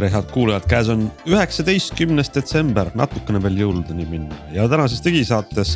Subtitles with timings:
[0.00, 5.74] tere, head kuulajad, käes on üheksateistkümnes detsember, natukene veel jõuludeni minna ja tänases digisaates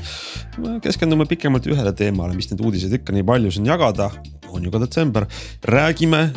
[0.85, 4.09] keskendume pikemalt ühele teemale, mis neid uudiseid ikka nii palju siin jagada,
[4.49, 5.29] on ju ka detsember.
[5.69, 6.31] räägime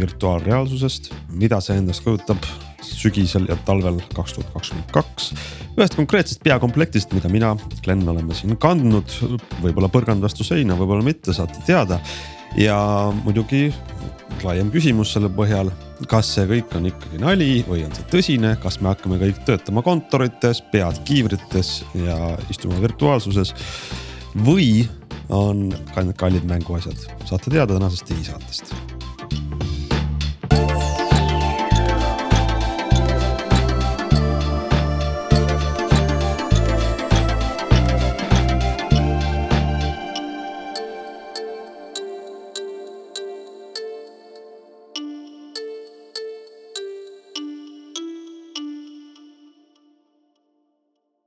[0.00, 2.40] virtuaalreaalsusest, mida see endast kujutab
[2.80, 5.34] sügisel ja talvel kaks tuhat kakskümmend kaks.
[5.76, 7.52] ühest konkreetsest peakomplektist, mida mina,
[7.84, 9.12] Glen oleme siin kandnud,
[9.60, 12.00] võib-olla põrganud vastu seina, võib-olla mitte, saate teada.
[12.58, 12.78] Ja
[13.24, 13.68] muidugi
[14.42, 15.70] laiem küsimus selle põhjal
[16.08, 19.84] kas see kõik on ikkagi nali või on see tõsine, kas me hakkame kõik töötama
[19.84, 23.54] kontorites, pead kiivrites ja istuma virtuaalsuses.
[24.46, 24.88] või
[25.28, 25.70] on
[26.16, 28.74] kallid mänguasjad, saate teada tänasest digisaatest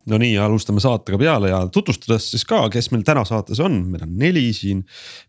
[0.09, 4.05] no nii, alustame saatega peale ja tutvustades siis ka, kes meil täna saates on, meil
[4.05, 4.83] on neli siin.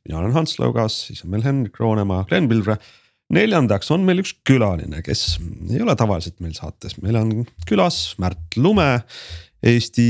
[0.07, 2.79] mina olen Hans Laugas, siis on meil Henrik Roonemaa, Glen Pilvre.
[3.35, 5.39] neljandaks on meil üks külaline, kes
[5.71, 7.35] ei ole tavaliselt meil saates, meil on
[7.69, 9.05] külas Märt Lume.
[9.65, 10.05] Eesti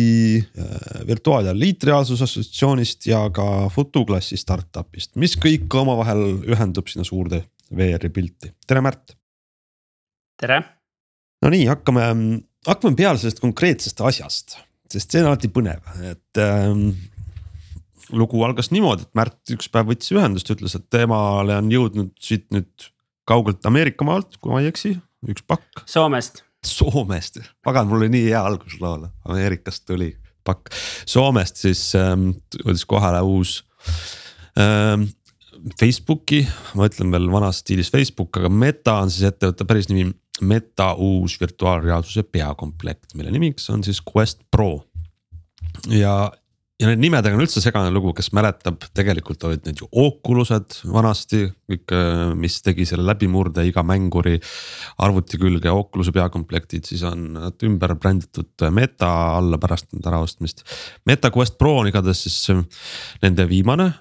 [0.59, 7.45] äh, Virtuaal- ja Liitreaalsuse Assotsiatsioonist ja ka Futuklassi startup'ist, mis kõik omavahel ühendub sinna suurde
[7.71, 9.15] VR-i pilti, tere Märt.
[10.43, 10.59] tere.
[11.39, 12.09] no nii, hakkame
[12.69, 14.57] hakkame peale sellest konkreetsest asjast,
[14.93, 16.89] sest see on alati põnev, et ähm,
[18.15, 22.47] lugu algas niimoodi, et Märt üks päev võttis ühendust, ütles, et temale on jõudnud siit
[22.55, 22.91] nüüd
[23.29, 24.95] kaugelt Ameerika maalt, kui ma ei eksi,
[25.31, 25.85] üks pakk.
[25.89, 26.45] Soomest.
[26.65, 30.15] Soomest, pagan, mul oli nii hea algus loole, Ameerikast tuli
[30.45, 30.73] pakk,
[31.09, 33.59] Soomest siis ähm, jõudis kohale uus
[34.61, 35.09] ähm,
[35.81, 36.43] Facebooki,
[36.77, 40.11] ma ütlen veel vanas stiilis Facebook, aga Meta on siis ettevõtte päris nimi
[40.43, 44.83] Meta uus virtuaalreaalsuse peakomplekt, mille nimiks on siis Quest Pro.
[45.89, 46.15] ja,
[46.81, 51.45] ja need nimedega on üldse segane lugu, kes mäletab, tegelikult olid need ju Oculused vanasti
[51.71, 51.95] kõik,
[52.41, 54.41] mis tegi selle läbimurde iga mänguri
[55.07, 60.67] arvuti külge Oculus'e peakomplektid, siis on nad ümber bränditud Meta alla pärast nende äraostmist.
[61.07, 62.51] Meta Quest Pro on igatahes siis
[63.23, 63.93] nende viimane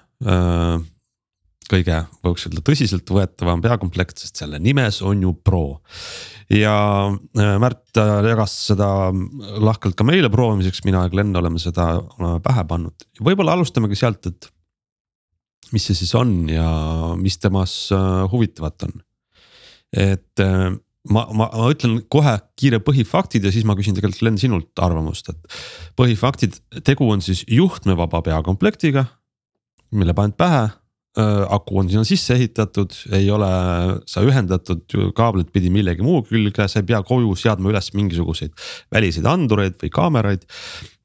[1.70, 5.80] kõige, võiks öelda tõsiseltvõetavam peakomplekt, sest selle nimes on ju Pro.
[6.52, 6.74] ja
[7.10, 8.88] äh, Märt äh, jagas seda
[9.64, 12.02] lahkelt ka meile proovimiseks, mina ja Glen oleme seda
[12.44, 14.50] pähe pannud, võib-olla alustamegi sealt, et.
[15.72, 16.68] mis see siis on ja
[17.18, 19.00] mis temas äh, huvitavat on?
[19.94, 24.80] et ma, ma, ma ütlen kohe kiire põhifaktid ja siis ma küsin tegelikult Glen sinult
[24.82, 25.58] arvamust, et
[25.94, 29.04] põhifaktid, tegu on siis juhtmevaba peakomplektiga,
[29.94, 30.83] mille paned pähe Äh,
[31.14, 33.48] aku on sinna sisse ehitatud, ei ole
[34.10, 38.54] sa ühendatud kaablit pidi millegi muu külge, sa ei pea koju seadma üles mingisuguseid
[38.94, 40.48] väliseid andureid või kaameraid.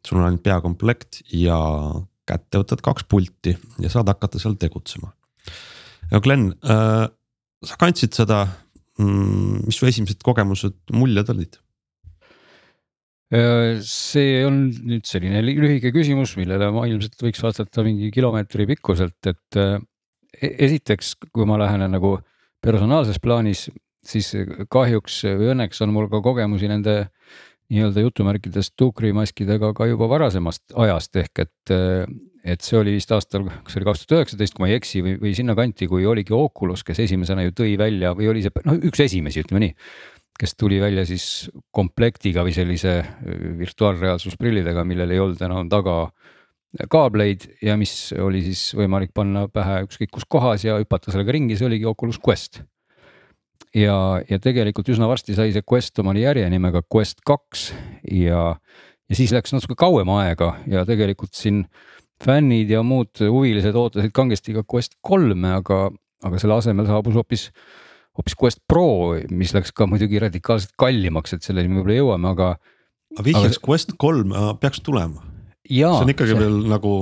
[0.07, 1.59] sul on ainult peakomplekt ja
[2.29, 3.53] kätte võtad kaks pulti
[3.83, 5.13] ja saad hakata seal tegutsema.
[6.11, 7.05] ja Glen äh,,
[7.65, 8.45] sa kandsid seda,
[8.99, 11.59] mm, mis su esimesed kogemused, muljed olid?
[13.29, 19.19] Äh, see on nüüd selline lühike küsimus, millele ma ilmselt võiks vastata mingi kilomeetri pikkuselt,
[19.29, 19.77] et äh,
[20.37, 22.17] esiteks, kui ma lähenen nagu
[22.63, 23.67] personaalses plaanis,
[24.05, 24.31] siis
[24.71, 27.09] kahjuks või õnneks on mul ka kogemusi nende
[27.69, 31.73] nii-öelda jutumärkides tuukrimaskidega ka juba varasemast ajast ehk et.
[32.49, 35.17] et see oli vist aastal, kas oli kaks tuhat üheksateist, kui ma ei eksi või,
[35.19, 39.03] või sinnakanti, kui oligi Oculus, kes esimesena ju tõi välja või oli see noh, üks
[39.03, 39.73] esimesi, ütleme nii.
[40.39, 42.93] kes tuli välja siis komplektiga või sellise
[43.59, 45.97] virtuaalreaalsusprillidega, millel ei olnud enam taga
[46.89, 51.57] kaableid ja mis oli siis võimalik panna pähe ükskõik kus kohas ja hüpata sellega ringi,
[51.57, 52.61] see oligi Oculus Quest.
[53.75, 57.71] ja, ja tegelikult üsna varsti sai see Quest omale järjenimega Quest kaks
[58.11, 58.43] ja,
[59.09, 61.65] ja siis läks natuke kauem aega ja tegelikult siin
[62.21, 65.87] fännid ja muud huvilised ootasid kangesti ka Quest kolme, aga,
[66.25, 67.47] aga selle asemel saabus hoopis
[68.19, 72.51] hoopis Quest Pro, mis läks ka muidugi radikaalselt kallimaks, et selleni me võib-olla jõuame, aga.
[73.15, 73.65] aga vihjaks aga...
[73.65, 75.28] Quest kolm peaks tulema
[75.69, 76.41] see on ikkagi see...
[76.41, 76.93] veel nagu,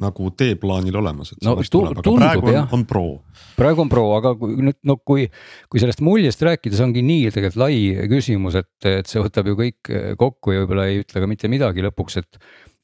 [0.00, 3.04] nagu teeplaanil olemas, et no, tuleb, aga praegu on, on pro.
[3.58, 5.26] praegu on pro, aga kui nüüd no kui,
[5.72, 7.78] kui sellest muljest rääkida, see ongi nii tegelikult lai
[8.10, 11.84] küsimus, et, et see võtab ju kõik kokku ja võib-olla ei ütle ka mitte midagi
[11.88, 12.38] lõpuks, et.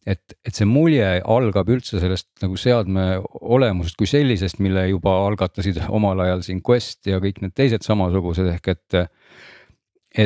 [0.09, 3.07] et, et see mulje algab üldse sellest nagu seadme
[3.59, 8.51] olemusest kui sellisest, mille juba algatasid omal ajal siin Quest ja kõik need teised samasugused
[8.57, 8.99] ehk et.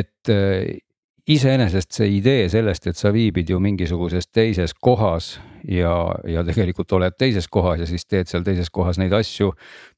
[0.01, 0.81] et äh,
[1.29, 5.93] iseenesest see idee sellest, et sa viibid ju mingisuguses teises kohas ja,
[6.27, 9.53] ja tegelikult oled teises kohas ja siis teed seal teises kohas neid asju.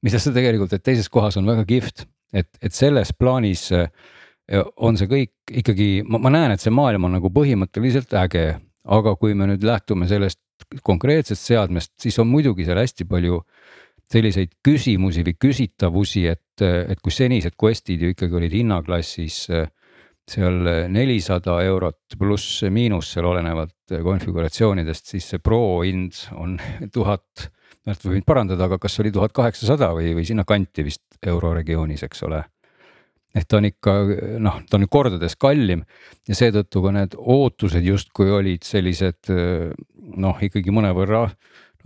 [0.06, 3.90] mida sa tegelikult teed teises kohas on väga kihvt, et, et selles plaanis äh,
[4.78, 8.46] on see kõik ikkagi, ma näen, et see maailm on nagu põhimõtteliselt äge,
[8.86, 10.42] aga kui me nüüd lähtume sellest
[10.86, 13.42] konkreetsest seadmest, siis on muidugi seal hästi palju
[14.14, 19.40] selliseid küsimusi või küsitavusi, et, et kui senised quest'id ju ikkagi olid hinnaklassis
[20.32, 26.58] seal nelisada eurot pluss miinus seal olenevalt konfiguratsioonidest, siis see pro hind on
[26.96, 27.50] tuhat,
[27.86, 32.02] Märt võib mind parandada, aga kas oli tuhat kaheksasada või, või sinnakanti vist euro regioonis,
[32.08, 32.40] eks ole.
[33.36, 33.94] et ta on ikka
[34.42, 35.84] noh, ta on kordades kallim
[36.26, 41.28] ja seetõttu ka need ootused justkui olid sellised noh, ikkagi mõnevõrra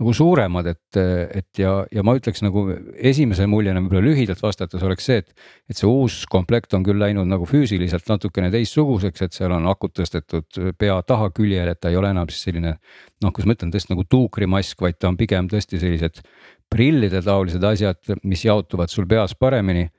[0.00, 0.98] nagu suuremad, et,
[1.36, 2.64] et ja, ja ma ütleks nagu
[2.96, 5.34] esimese muljena võib-olla lühidalt vastates oleks see, et.
[5.68, 9.92] et see uus komplekt on küll läinud nagu füüsiliselt natukene teistsuguseks, et seal on akud
[10.00, 12.78] tõstetud pea taha küljele, et ta ei ole enam siis selline.
[13.20, 16.22] noh, kuidas ma ütlen, tõesti nagu tuukrimask, vaid ta on pigem tõesti sellised
[16.70, 19.90] prillide taolised asjad, mis jaotuvad sul peas paremini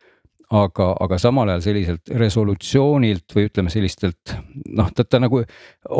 [0.52, 4.34] aga, aga samal ajal selliselt resolutsioonilt või ütleme sellistelt
[4.76, 5.40] noh, ta, ta nagu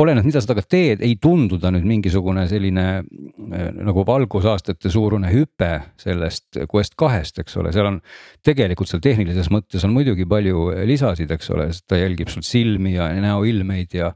[0.02, 5.32] oleneb, mida sa temaga teed, ei tundu ta nüüd mingisugune selline äh, nagu valgusaastate suurune
[5.32, 8.00] hüpe sellest Quest kahest, eks ole, seal on.
[8.44, 13.08] tegelikult seal tehnilises mõttes on muidugi palju lisasid, eks ole, ta jälgib sul silmi ja
[13.22, 14.12] näoilmeid ja,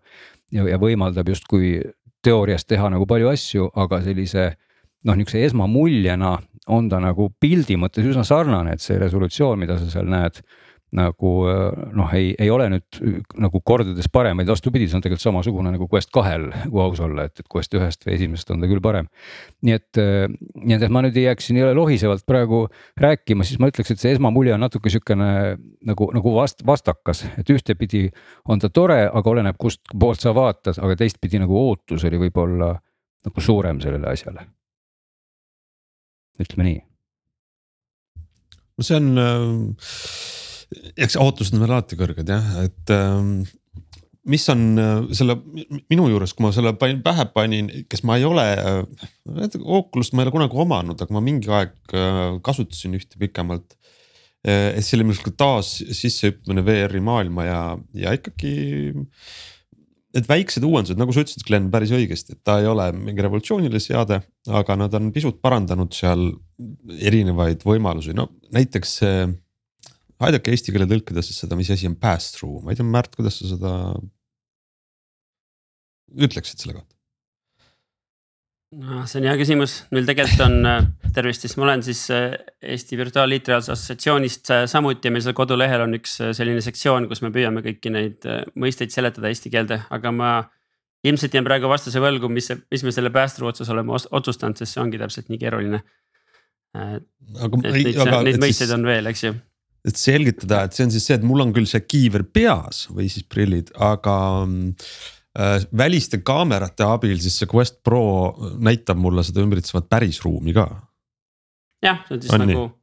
[0.52, 1.78] ja, ja võimaldab justkui
[2.26, 4.50] teoorias teha nagu palju asju, aga sellise
[5.06, 6.36] noh, niisuguse esmamuljena
[6.72, 10.42] on ta nagu pildi mõttes üsna sarnane, et see resolutsioon, mida sa seal näed
[10.94, 11.30] nagu
[11.98, 12.98] noh, ei, ei ole nüüd
[13.42, 17.26] nagu kordades parem, vaid vastupidi, see on tegelikult samasugune nagu Quest kahel, kui aus olla,
[17.26, 19.10] et, et Quest ühest või esimesest on ta küll parem.
[19.66, 22.62] nii et, nii et, et ma nüüd ei jääks siin lohisevalt praegu
[23.02, 25.30] rääkima, siis ma ütleks, et see esmamulje on natuke sihukene
[25.90, 28.06] nagu, nagu vast-, vastakas, et ühtepidi
[28.46, 32.76] on ta tore, aga oleneb, kust poolt sa vaatad, aga teistpidi nagu ootus oli võib-olla
[33.26, 34.46] nagu suurem sellele asjale
[36.42, 36.80] ütleme nii.
[38.76, 39.86] no see on äh,,
[41.06, 43.30] eks ootused on veel alati kõrged jah, et äh,
[44.26, 45.38] mis on äh, selle
[45.90, 48.82] minu juures, kui ma selle panin, pähe panin, kes ma ei ole äh,,
[49.62, 53.78] Oculus't ma ei ole kunagi omanud, aga ma mingi aeg äh, kasutasin ühte pikemalt
[54.46, 57.60] et see oli minu taas sissehüppamine VR-i maailma ja,
[57.98, 58.52] ja ikkagi
[60.14, 63.80] need väiksed uuendused, nagu sa ütlesid, Glen, päris õigesti, et ta ei ole mingi revolutsiooniline
[63.82, 66.28] seade, aga nad on pisut parandanud seal
[67.10, 69.26] erinevaid võimalusi, no näiteks see.
[70.26, 73.40] aidake eesti keele tõlkida siis seda, mis asi on pass-through, ma ei tea, Märt, kuidas
[73.42, 73.72] sa seda
[76.16, 76.95] ütleksid selle kohta?
[78.74, 82.34] No see on hea küsimus, meil tegelikult on, äh, tervist siis, ma olen siis äh,
[82.74, 87.30] Eesti Virtuaalliitreaalsuse Assotsiatsioonist äh, samuti ja meil seal kodulehel on üks selline sektsioon, kus me
[87.34, 88.26] püüame kõiki neid
[88.58, 90.36] mõisteid seletada eesti keelde, aga ma.
[91.06, 94.82] ilmselt jään praegu vastuse võlgu, mis, mis me selle päästru otsas oleme otsustanud, sest see
[94.82, 95.82] ongi täpselt nii keeruline.
[96.74, 96.98] aga
[97.46, 99.36] aga, neid mõisteid on veel, eks ju
[99.86, 103.06] et selgitada, et see on siis see, et mul on küll see kiiver peas või
[103.06, 105.15] siis prillid, aga Äh,
[105.76, 108.02] väliste kaamerate abil siis see Quest Pro
[108.62, 110.66] näitab mulle seda ümbritsevat pärisruumi ka.
[111.84, 112.74] jah, see on siis on nagu nii?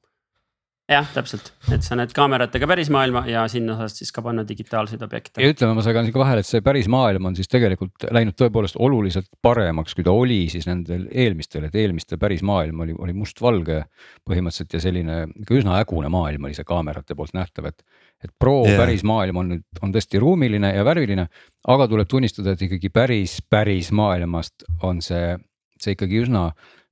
[0.91, 5.41] jah, täpselt, et sa näed kaameratega pärismaailma ja sinna saad siis ka panna digitaalseid objekte.
[5.41, 9.29] ja ütleme, ma segan siia vahele, et see pärismaailm on siis tegelikult läinud tõepoolest oluliselt
[9.41, 13.83] paremaks, kui ta oli siis nendel eelmistel, et eelmistel pärismaailm oli, oli mustvalge.
[14.27, 17.83] põhimõtteliselt ja selline ikka üsna hägune maailm oli see kaamerate poolt nähtav, et
[18.23, 18.79] et pro yeah.
[18.81, 21.27] päris maailm on nüüd, on tõesti ruumiline ja värviline,
[21.73, 25.35] aga tuleb tunnistada, et ikkagi päris, päris maailmast on see,
[25.81, 26.47] see ikkagi üsna,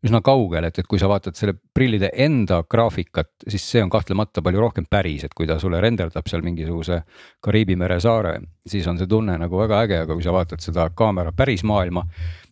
[0.05, 4.43] üsna kaugel, et, et kui sa vaatad selle prillide enda graafikat, siis see on kahtlemata
[4.45, 7.01] palju rohkem päris, et kui ta sulle renderdab seal mingisuguse
[7.41, 10.89] Kariibi mere saare, siis on see tunne nagu väga äge, aga kui sa vaatad seda
[10.97, 12.05] kaamera päris maailma,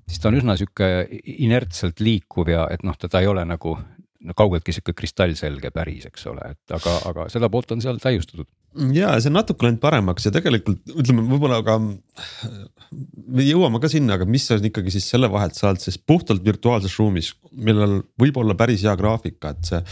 [0.08, 1.08] siis ta on üsna sihuke
[1.40, 3.78] inertselt liikuv ja et noh, teda ei ole nagu
[4.26, 8.48] no kaugeltki sihuke kristallselge päris, eks ole, et aga, aga seda poolt on seal täiustatud.
[8.96, 14.18] ja see on natuke läinud paremaks ja tegelikult ütleme, võib-olla ka me jõuame ka sinna,
[14.18, 18.42] aga mis on ikkagi siis selle vahelt sa oled siis puhtalt virtuaalses ruumis, millel võib
[18.42, 19.84] olla päris hea graafika, et see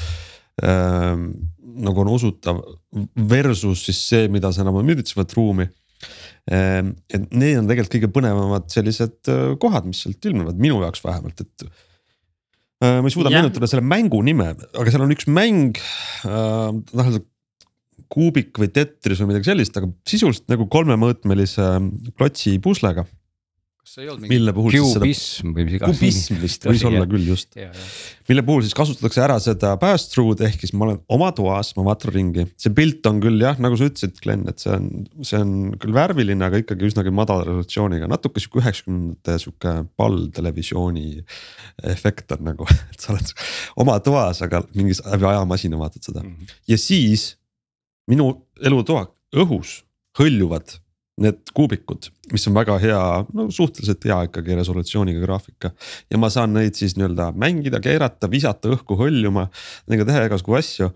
[0.68, 1.14] äh,.
[1.78, 2.64] nagu on usutav
[3.30, 5.70] versus siis see, mida sa enam ümbritsevat ruumi
[6.52, 6.84] äh,.
[7.14, 11.46] et need on tegelikult kõige põnevamad sellised äh, kohad, mis sealt ilmnevad minu jaoks vähemalt,
[11.48, 11.70] et
[12.84, 15.80] ma ei suuda meenutada selle mängu nime, aga seal on üks mäng
[16.28, 17.18] äh,, noh
[18.12, 21.66] kuubik või tetris või midagi sellist, aga sisuliselt nagu kolmemõõtmelise
[22.16, 23.04] klotsi puslega.
[23.98, 25.98] Kas ei olnud mingi mille puhul siis seda või mis iganes.
[25.98, 27.58] kubism vist võis olla küll just,
[28.30, 32.14] mille puhul siis kasutatakse ära seda pass-through'd ehk siis ma olen oma toas, ma vaatan
[32.14, 34.88] ringi, see pilt on küll jah, nagu sa ütlesid, Glen, et see on,
[35.26, 41.08] see on küll värviline, aga ikkagi üsnagi madala resolutsiooniga, natuke sihuke üheksakümnendate sihuke palltelevisiooni
[41.96, 43.34] efekt on nagu, et sa oled
[43.82, 46.22] oma toas, aga mingis läbi ajamasina vaatad seda.
[46.22, 46.58] Mm -hmm.
[46.70, 47.32] ja siis
[48.08, 48.30] minu
[48.62, 49.82] elutoa õhus
[50.18, 50.78] hõljuvad
[51.22, 55.72] need kuubikud, mis on väga hea, no suhteliselt hea ikkagi resolutsiooniga graafika.
[56.12, 59.48] ja ma saan neid siis nii-öelda mängida, keerata, visata õhku hõljuma,
[59.88, 60.92] nendega teha igasugu asju.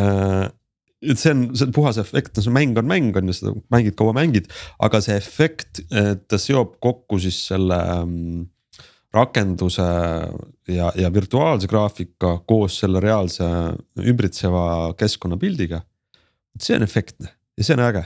[0.00, 0.46] Äh,
[1.04, 3.52] et see on, see on puhas efekt, no see mäng on mäng on ju, seda
[3.72, 4.48] mängid kaua mängid,
[4.82, 8.46] aga see efekt, ta seob kokku siis selle mm,
[9.16, 9.86] rakenduse
[10.72, 13.44] ja, ja virtuaalse graafika koos selle reaalse
[14.00, 15.82] ümbritseva keskkonnapildiga.
[16.60, 18.02] see on efektne ja see on äge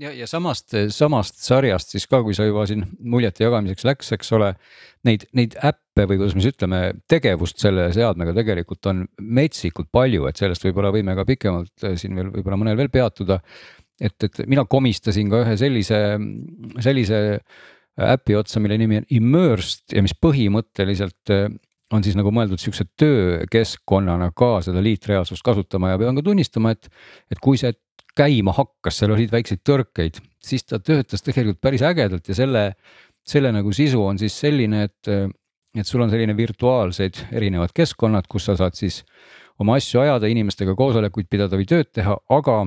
[0.00, 4.32] ja, ja samast, samast sarjast siis ka, kui sa juba siin muljete jagamiseks läks, eks
[4.36, 4.52] ole.
[5.06, 10.26] Neid, neid äppe või kuidas me siis ütleme, tegevust selle seadmega tegelikult on metsikult palju,
[10.28, 13.40] et sellest võib-olla võime ka pikemalt äh, siin veel võib-olla mõnel veel peatuda.
[14.00, 16.00] et, et mina komistasin ka ühe sellise,
[16.80, 17.20] sellise
[18.00, 21.48] äpi otsa, mille nimi on Immersed ja mis põhimõtteliselt äh,
[21.92, 26.90] on siis nagu mõeldud sihukese töökeskkonnana ka seda liitreaalsust kasutama ja pean ka tunnistama, et,
[27.32, 27.72] et kui see
[28.16, 32.64] käima hakkas, seal olid väikseid tõrkeid, siis ta töötas tegelikult päris ägedalt ja selle,
[33.26, 35.12] selle nagu sisu on siis selline, et,
[35.78, 39.02] et sul on selline virtuaalsed erinevad keskkonnad, kus sa saad siis
[39.60, 42.60] oma asju ajada, inimestega koosolekuid pidada või tööd teha, aga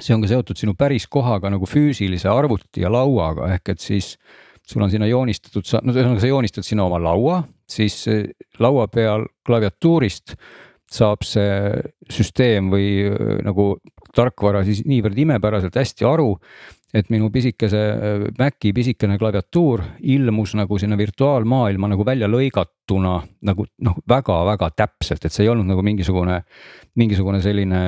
[0.00, 4.14] see on ka seotud sinu päris kohaga nagu füüsilise arvuti ja lauaga, ehk et siis
[4.62, 7.42] sul on sinna joonistatud, no ühesõnaga sa joonistad sinna oma laua,
[7.72, 8.04] siis
[8.60, 10.36] laua peal klaviatuurist
[10.92, 11.80] saab see
[12.12, 13.74] süsteem või äh, nagu
[14.12, 16.34] tarkvara siis niivõrd imepäraselt hästi aru,
[16.92, 23.16] et minu pisikese äh, Maci pisikene klaviatuur ilmus nagu sinna virtuaalmaailma nagu välja lõigatuna
[23.48, 26.42] nagu noh, väga-väga täpselt, et see ei olnud nagu mingisugune,
[27.00, 27.82] mingisugune selline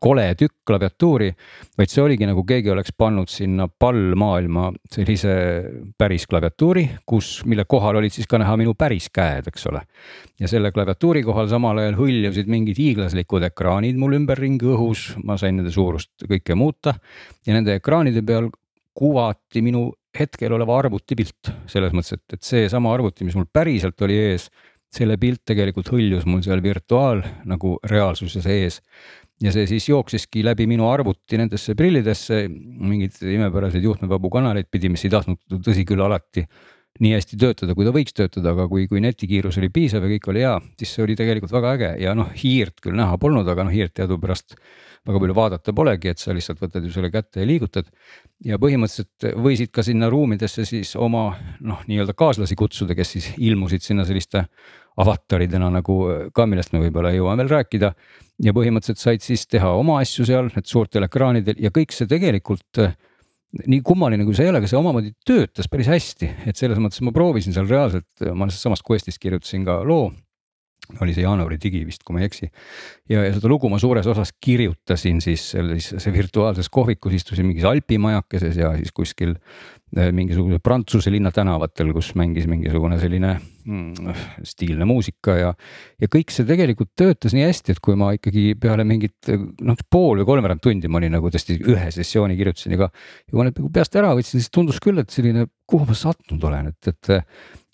[0.00, 1.28] kole tükk klaviatuuri,
[1.78, 5.34] vaid see oligi nagu keegi oleks pannud sinna pallmaailma sellise
[6.00, 9.84] päris klaviatuuri, kus, mille kohal olid siis ka näha minu päris käed, eks ole.
[10.40, 15.58] ja selle klaviatuuri kohal samal ajal hõljusid mingid hiiglaslikud ekraanid mul ümberringi õhus, ma sain
[15.60, 16.96] nende suurust kõike muuta.
[17.46, 18.48] Ja nende ekraanide peal
[18.94, 24.00] kuvati minu hetkel oleva arvuti pilt, selles mõttes, et, et seesama arvuti, mis mul päriselt
[24.06, 24.48] oli ees,
[24.94, 28.78] selle pilt tegelikult hõljus mul seal virtuaal nagu reaalsuse sees
[29.42, 35.04] ja see siis jooksiski läbi minu arvuti nendesse prillidesse, mingeid imepäraseid juhtmevabu kanaleid pidi, mis
[35.06, 36.46] ei tahtnud tõsi küll alati
[37.02, 40.28] nii hästi töötada, kui ta võiks töötada, aga kui, kui netikiirus oli piisav ja kõik
[40.30, 43.66] oli hea, siis see oli tegelikult väga äge ja noh, hiirt küll näha polnud, aga
[43.66, 44.54] noh, hiirt teadupärast
[45.04, 47.90] väga palju vaadata polegi, et sa lihtsalt võtad ju selle kätte ja liigutad.
[48.44, 51.26] ja põhimõtteliselt võisid ka sinna ruumidesse siis oma
[51.60, 54.46] noh, nii-öelda kaaslasi kutsuda, kes siis ilmusid sinna selliste
[55.00, 55.96] avataridena nagu
[56.34, 57.90] ka, millest me võib-olla jõuame veel rääkida
[58.44, 62.82] ja põhimõtteliselt said siis teha oma asju seal, need suurtel ekraanidel ja kõik see tegelikult
[62.82, 62.94] äh,
[63.70, 67.02] nii kummaline kui see ei ole, aga see omamoodi töötas päris hästi, et selles mõttes
[67.06, 70.10] ma proovisin seal reaalselt, ma samast Questist kirjutasin ka loo.
[71.00, 72.50] Oli see jaanuari digi vist, kui ma ei eksi.
[73.10, 78.60] ja, ja seda lugu ma suures osas kirjutasin siis selles virtuaalses kohvikus, istusin mingis alpimajakeses
[78.60, 79.36] ja siis kuskil
[79.94, 84.14] Äh, mingisuguse Prantsuse linna tänavatel, kus mängis mingisugune selline mm,
[84.48, 85.52] stiilne muusika ja.
[86.02, 90.22] ja kõik see tegelikult töötas nii hästi, et kui ma ikkagi peale mingit noh, pool
[90.22, 92.88] või kolmveerand tundi ma olin nagu tõesti ühe sessiooni kirjutasin ja ka.
[92.90, 95.98] ja kui ma need nagu peast ära võtsin, siis tundus küll, et selline, kuhu ma
[96.00, 97.12] sattunud olen, et, et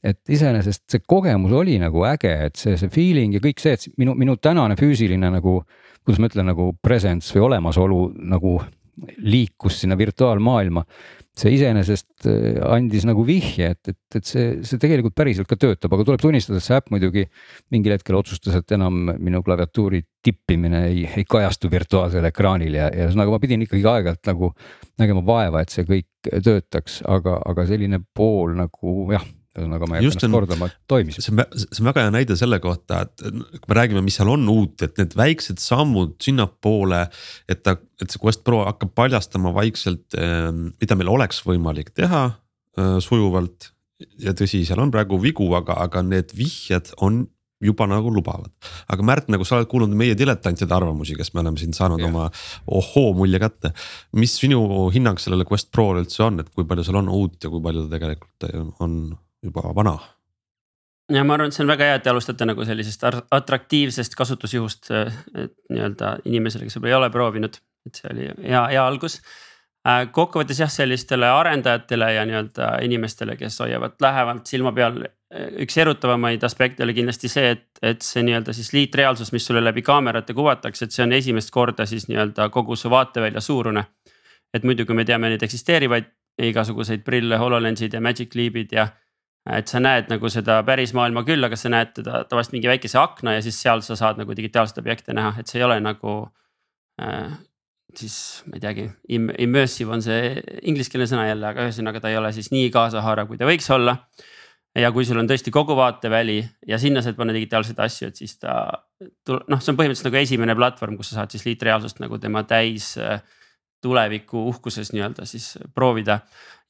[0.04, 3.86] et iseenesest see kogemus oli nagu äge, et see, see feeling ja kõik see, et
[4.00, 5.60] minu, minu tänane füüsiline nagu,
[6.04, 8.02] kuidas ma ütlen, nagu presence või olemasolu
[8.32, 8.58] nagu
[9.24, 10.82] liikus sinna virtuaalmaailma
[11.40, 15.94] see iseenesest äh, andis nagu vihje, et, et, et see, see tegelikult päriselt ka töötab,
[15.94, 17.24] aga tuleb tunnistada, et see äpp muidugi
[17.72, 23.08] mingil hetkel otsustas, et enam minu klaviatuuri tippimine ei, ei kajastu virtuaalsel ekraanil ja, ja
[23.08, 24.52] ühesõnaga ma pidin ikkagi aeg-ajalt nagu
[25.00, 29.24] nägema vaeva, et see kõik töötaks, aga, aga selline pool nagu jah
[29.60, 31.18] ühesõnaga ma ei hakka ennast kordama, toimis.
[31.20, 33.24] see on, see on väga hea näide selle kohta, et
[33.56, 37.02] kui me räägime, mis seal on uut, et need väiksed sammud sinnapoole.
[37.50, 42.24] et ta, et see Quest Pro hakkab paljastama vaikselt, ehm, mida meil oleks võimalik teha
[42.30, 43.72] äh, sujuvalt.
[44.20, 47.26] ja tõsi, seal on praegu vigu, aga, aga need vihjed on
[47.60, 48.50] juba nagu lubavad.
[48.88, 52.08] aga Märt, nagu sa oled kuulnud meie diletantide arvamusi, kes me oleme siin saanud yeah.
[52.08, 52.28] oma
[52.66, 53.72] ohoo mulje kätte.
[54.16, 57.52] mis sinu hinnang sellele Quest Prole üldse on, et kui palju seal on uut ja
[57.52, 58.96] kui palju ta tegelikult on
[59.42, 59.98] juba vana.
[61.10, 63.04] ja ma arvan, et see on väga hea, et te alustate nagu sellisest
[63.34, 67.56] atraktiivsest kasutusjuhust nii-öelda inimesele, kes võib-olla ei ole proovinud,
[67.86, 69.18] et see oli hea, hea algus.
[69.86, 75.02] äh, kokkuvõttes jah, sellistele arendajatele ja nii-öelda inimestele, kes hoiavad lähemalt silma peal.
[75.62, 79.82] üks erutavamaid aspekte oli kindlasti see, et, et see nii-öelda siis liitreaalsus, mis sulle läbi
[79.82, 83.84] kaamerate kuvatakse, et see on esimest korda siis nii-öelda kogu su vaatevälja suurune.
[84.54, 86.08] et muidu, kui me teame neid eksisteerivaid
[86.48, 88.88] igasuguseid prille, HoloLensid ja Magic Leap'id ja
[89.48, 92.98] et sa näed nagu seda päris maailma küll, aga sa näed teda tavaliselt mingi väikese
[93.00, 96.16] akna ja siis seal sa saad nagu digitaalseid objekte näha, et see ei ole nagu
[97.00, 97.38] äh,.
[97.96, 98.84] siis ma ei teagi,
[99.42, 100.34] immersive on see
[100.70, 103.96] ingliskeelne sõna jälle, aga ühesõnaga ta ei ole siis nii kaasahaarav, kui ta võiks olla.
[104.78, 108.36] ja kui sul on tõesti kogu vaateväli ja sinna saad panna digitaalseid asju, et siis
[108.38, 108.52] ta
[109.00, 112.92] noh, see on põhimõtteliselt nagu esimene platvorm, kus sa saad siis liitreaalsust nagu tema täis
[113.00, 113.18] äh,
[113.82, 116.20] tuleviku uhkuses nii-öelda siis proovida.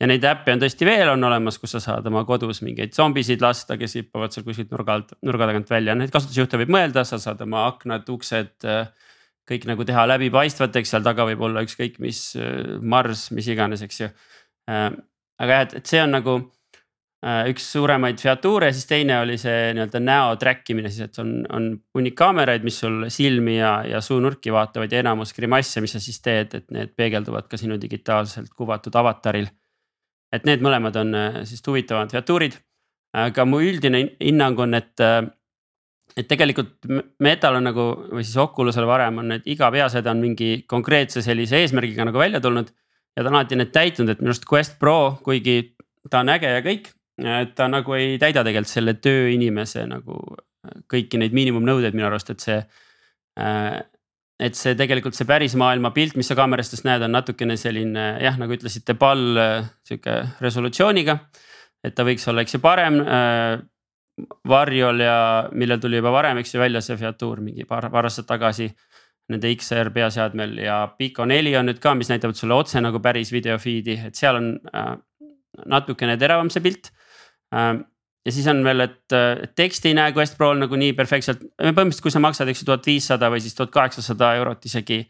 [0.00, 3.42] Ja neid äppe on tõesti veel on olemas, kus sa saad oma kodus mingeid zombisid
[3.44, 7.20] lasta, kes hüppavad seal kuskilt nurga alt, nurga tagant välja, neid kasutusjuhte võib mõelda, sa
[7.22, 8.68] saad oma aknad, uksed.
[9.50, 12.22] kõik nagu teha läbipaistvateks, seal taga võib olla ükskõik mis
[12.80, 14.08] marss, mis iganes, eks ju.
[14.70, 16.40] aga jah, et, et see on nagu
[17.20, 21.34] Äh, üks suuremaid featuure, siis teine oli see nii-öelda näo track imine siis, et on,
[21.52, 26.00] on hunnik kaameraid, mis sul silmi ja, ja suunurki vaatavad ja enamus grimasse, mis sa
[26.00, 29.50] siis teed, et need peegelduvad ka sinu digitaalselt kuvatud avataril.
[30.32, 32.56] Et need mõlemad on äh, siis huvitavamad featuurid,
[33.18, 35.22] aga mu üldine hinnang on, et äh,
[36.18, 36.88] et tegelikult
[37.22, 41.60] Metal on nagu või siis Oculusel varem on, et iga peaseade on mingi konkreetse sellise
[41.62, 42.72] eesmärgiga nagu välja tulnud.
[43.16, 45.76] ja ta on alati need täitnud, et minu arust Quest Pro, kuigi
[46.10, 50.18] ta on äge ja kõik et ta nagu ei täida tegelikult selle tööinimese nagu
[50.90, 52.60] kõiki neid miinimumnõudeid minu arust, et see.
[54.40, 58.06] Äh, et see tegelikult see päris maailma pilt, mis sa kaamerastest näed, on natukene selline
[58.24, 59.36] jah, nagu ütlesite, pall
[59.86, 61.18] sihuke resolutsiooniga.
[61.84, 63.58] et ta võiks olla, eks ju, parem äh,
[64.48, 65.18] varjul ja
[65.52, 68.70] millel tuli juba varem, eks ju, välja see featuur mingi paar, paar aastat tagasi.
[69.30, 73.30] Nende XR peaseadmel ja Pico neli on nüüd ka, mis näitavad sulle otse nagu päris
[73.30, 74.96] video feed'i, et seal on äh,
[75.70, 76.90] natukene teravam see pilt
[77.50, 77.84] Ähm,
[78.26, 79.14] ja siis on veel, et
[79.56, 82.86] teksti ei näe Quest Pro'l nagu nii perfektselt, põhimõtteliselt, kui sa maksad, eks ju tuhat
[82.86, 85.00] viissada või siis tuhat kaheksasada eurot isegi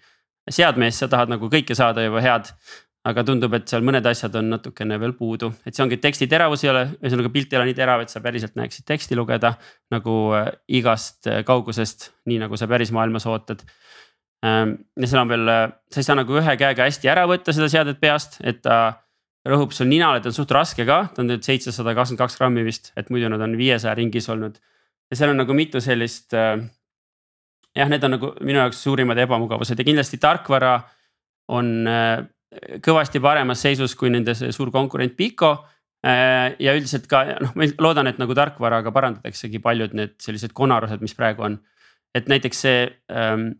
[0.49, 2.55] seadme eest, sa tahad nagu kõike saada juba head.
[3.01, 6.67] aga tundub, et seal mõned asjad on natukene veel puudu, et see ongi teksti teravus
[6.67, 9.55] ei ole, ühesõnaga pilt ei ole nii terav, et sa päriselt näeksid teksti lugeda.
[9.89, 13.65] nagu äh, igast äh, kaugusest, nii nagu sa päris maailmas ootad.
[14.45, 17.57] Ähm, ja seal on veel, äh, sa ei saa nagu ühe käega hästi ära võtta
[17.57, 19.01] seda seadet peast, et ta
[19.49, 22.65] rõhub sul ninale, ta on suht raske ka, ta on nüüd seitsesada kakskümmend kaks grammi
[22.67, 24.61] vist, et muidu nad on viiesaja ringis olnud.
[25.11, 26.61] ja seal on nagu mitu sellist äh,.
[27.77, 30.77] jah, need on nagu minu jaoks suurimad ebamugavused ja kindlasti tarkvara
[31.49, 32.27] on äh,
[32.85, 35.55] kõvasti paremas seisus kui nende see suur konkurent Pico
[36.05, 36.53] äh,.
[36.61, 41.17] ja üldiselt ka noh, ma loodan, et nagu tarkvaraga parandataksegi paljud need sellised konarused, mis
[41.17, 41.59] praegu on.
[42.15, 43.55] et näiteks see ähm,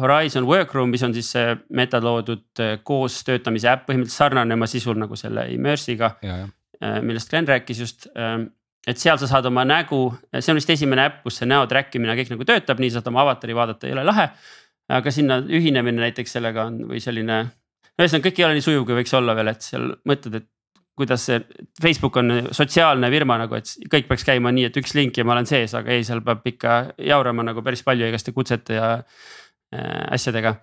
[0.00, 4.68] Horizon Workroom, mis on siis see meta loodud äh, koos töötamise äpp, põhimõtteliselt sarnane oma
[4.70, 6.12] sisul nagu selle Immersiga.
[6.24, 8.48] Äh, millest Glen rääkis just, ähm,
[8.86, 10.02] et seal sa saad oma nägu,
[10.38, 13.10] see on vist esimene äpp, kus see näo track imine kõik nagu töötab, nii saad
[13.10, 14.30] oma avatari vaadata, jõle lahe.
[14.88, 17.42] aga sinna ühinemine näiteks sellega on või selline,
[17.98, 20.46] ühesõnaga kõik ei ole nii sujuv, kui võiks olla veel, et seal mõtled, et
[20.98, 21.40] kuidas see
[21.82, 25.36] Facebook on sotsiaalne firma nagu, et kõik peaks käima nii, et üks link ja ma
[25.36, 26.78] olen sees, aga ei, seal peab ikka
[27.10, 28.88] jaurama nagu päris palju igaste kutsete ja
[29.68, 30.54] asjadega.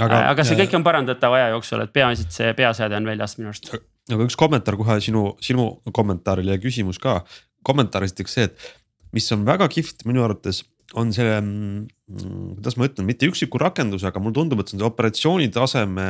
[0.00, 3.36] aga, aga see kõik on parandatav aja jooksul, et peaasi, et see peaseade on väljas
[3.36, 3.68] minu arust.
[4.08, 7.20] aga üks kommentaar kohe sinu, sinu kommentaarile ja küsimus ka.
[7.66, 8.70] kommentaar esiteks see, et
[9.12, 10.62] mis on väga kihvt minu arvates
[10.96, 14.84] on see, mm, kuidas ma ütlen, mitte üksiku rakenduse, aga mulle tundub, et see on
[14.84, 16.08] see operatsiooni taseme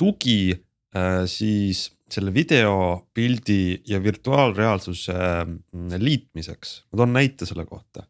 [0.00, 6.74] tugi äh, siis selle video, pildi ja virtuaalreaalsuse mm, liitmiseks.
[6.90, 8.06] ma toon näite selle kohta.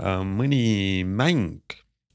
[0.00, 1.62] Äh, mõni mäng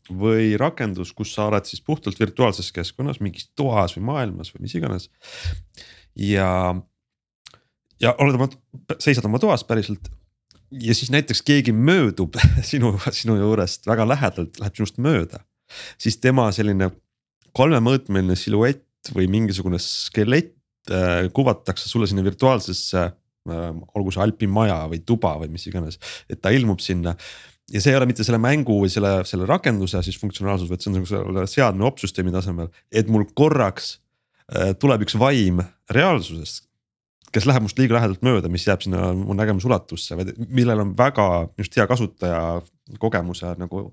[0.10, 4.76] või rakendus, kus sa oled siis puhtalt virtuaalses keskkonnas, mingis toas või maailmas või mis
[4.80, 5.10] iganes.
[6.16, 6.50] ja,
[8.02, 8.50] ja oled oma,
[8.98, 10.10] seisad oma toas päriselt
[10.72, 12.38] ja siis näiteks keegi möödub
[12.72, 15.44] sinu, sinu juurest väga lähedalt, läheb sinust mööda.
[16.02, 16.90] siis tema selline
[17.58, 20.56] kolmemõõtmeline siluett või mingisugune skelett
[20.92, 23.14] äh, kuvatakse sulle sinna virtuaalsesse äh,.
[23.96, 25.98] olgu see alpimaja või tuba või mis iganes,
[26.30, 27.16] et ta ilmub sinna
[27.74, 30.92] ja see ei ole mitte selle mängu või selle, selle rakenduse siis funktsionaalsus, vaid see
[30.94, 33.98] on selle seadme opsüsteemi tasemel, et mul korraks
[34.54, 35.62] äh, tuleb üks vaim
[35.94, 36.66] reaalsusest.
[37.30, 41.26] kes läheb must liiga lähedalt mööda, mis jääb sinna mu nägemusulatusse, vaid millel on väga
[41.62, 42.40] just hea kasutaja
[42.98, 43.84] kogemuse nagu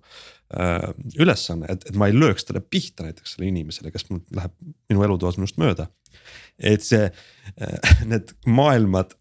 [0.56, 0.88] äh,
[1.20, 4.56] ülesanne, et, et ma ei lööks talle pihta näiteks sellele inimesele, kes mul läheb
[4.88, 5.90] minu elutoas minust mööda.
[6.56, 9.12] et see äh,, need maailmad,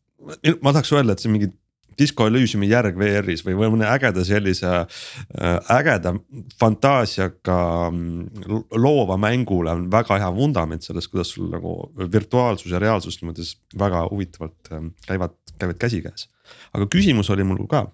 [0.62, 1.52] ma tahaks öelda, et see mingi
[2.00, 6.16] Disco Elysiumi järg VR-is või, või mõne ägeda sellise äh, ägeda
[6.60, 8.46] fantaasiaga mm,
[8.82, 11.78] loova mängule on väga hea vundament sellest, kuidas sul nagu
[12.12, 13.48] virtuaalsus ja reaalsus niimoodi
[13.80, 16.30] väga huvitavalt ähm, käivad, käivad käsikäes.
[16.74, 17.88] aga küsimus oli mul ka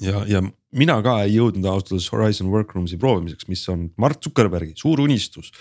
[0.00, 0.42] ja, ja
[0.76, 5.52] mina ka ei jõudnud ausalt öeldes Horizon Workrooms'i proovimiseks, mis on Mark Zuckerbergi suur unistus.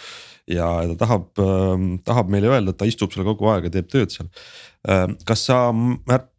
[0.48, 3.90] ja ta tahab äh,, tahab meile öelda, et ta istub seal kogu aeg ja teeb
[3.90, 4.30] tööd seal
[4.86, 5.08] äh,.
[5.26, 6.30] kas sa, Märt,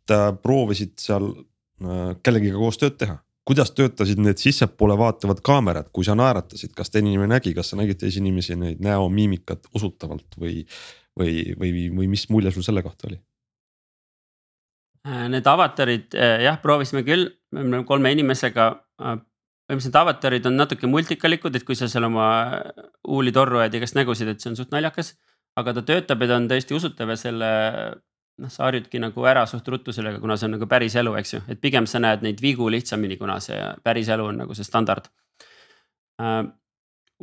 [0.43, 3.21] proovisid seal äh, kellegiga koos tööd teha?
[3.47, 7.79] kuidas töötasid need sissepoole vaatavad kaamerad, kui sa naeratasid, kas teine inimene nägi, kas sa
[7.79, 10.65] nägid teisi inimesi neid näomiimikat usutavalt või,
[11.15, 13.21] või, või, või mis mulje sul selle kohta oli?
[15.07, 18.67] Äh, need avatarid äh, jah, proovisime küll, me oleme kolme inimesega.
[18.99, 19.21] Äh,
[19.67, 22.27] põhimõtteliselt avatarid on natuke multikalikud, et kui sa seal oma
[23.07, 25.15] huulitorru ajad igast nägusid, et see on suht naljakas.
[25.57, 27.47] aga ta töötab ja ta on tõesti usutav ja selle
[28.43, 31.35] noh, sa harjudki nagu ära suht ruttu sellega, kuna see on nagu päris elu, eks
[31.35, 34.67] ju, et pigem sa näed neid vigu lihtsamini, kuna see päris elu on nagu see
[34.67, 35.11] standard
[36.23, 36.45] uh,.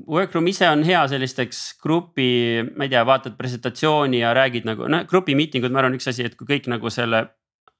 [0.10, 5.04] Workroom ise on hea sellisteks grupi, ma ei tea, vaatad presentatsiooni ja räägid nagu noh,
[5.06, 7.19] grupi miitingud, ma arvan, üks asi, et kui kõik nagu selle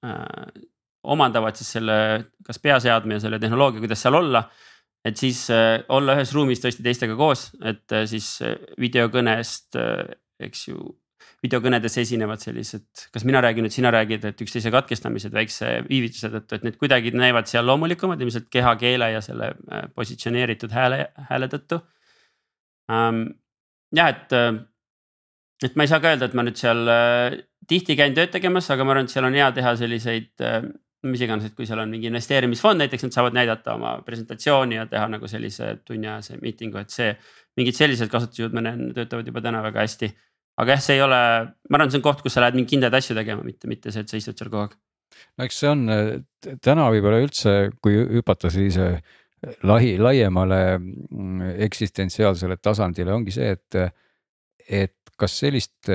[0.04, 0.63] Äh,
[1.04, 1.96] omandavad siis selle,
[2.48, 4.43] kas peaseadme ja selle tehnoloogia, kuidas seal olla.
[5.04, 8.28] et siis äh, olla ühes ruumis tõesti teistega koos, et äh, siis
[8.80, 9.76] videokõnest,
[10.39, 10.80] eks ju
[11.43, 16.58] videokõnedes esinevad sellised, kas mina räägin nüüd, sina räägid, et üksteise katkestamised väikse viivituse tõttu,
[16.58, 19.53] et need kuidagi näivad seal loomulikumad ilmselt kehakeele ja selle
[19.95, 21.82] positsioneeritud hääle, hääle tõttu
[22.91, 23.25] ähm,.
[23.95, 24.38] jah, et,
[25.67, 26.88] et ma ei saa ka öelda, et ma nüüd seal
[27.67, 30.63] tihti käin tööd tegemas, aga ma arvan, et seal on hea teha selliseid äh,
[31.03, 34.86] mis iganes, et kui seal on mingi investeerimisfond näiteks, nad saavad näidata oma presentatsiooni ja
[34.89, 37.13] teha nagu sellise tunniajase miitingu, et see.
[37.53, 38.10] mingid sellised
[38.56, 40.08] näen, töötavad juba täna väga hästi.
[40.61, 41.19] Aga jah, see ei ole,
[41.69, 44.05] ma arvan, see on koht, kus sa lähed mingeid kindlaid asju tegema, mitte, mitte see,
[44.05, 44.77] et sa istud seal kogu aeg.
[45.37, 45.83] no eks see on
[46.63, 48.89] täna võib-olla üldse, kui hüpata sellise
[49.67, 53.79] lai, laiemale mm, eksistentsiaalsele tasandile, ongi see, et,
[54.83, 55.91] et kas sellist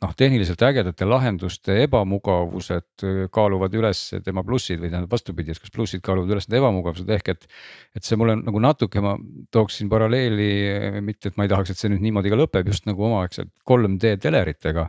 [0.00, 5.72] noh, tehniliselt ägedate lahenduste ebamugavused äh, kaaluvad üles tema plussid või tähendab vastupidi, et kas
[5.74, 7.48] plussid kaaluvad üles need ebamugavused ehk et.
[7.96, 9.16] et see mulle nagu natuke, ma
[9.52, 12.88] tooksin paralleeli, äh, mitte et ma ei tahaks, et see nüüd niimoodi ka lõpeb, just
[12.88, 14.88] nagu omaaegselt 3D teleritega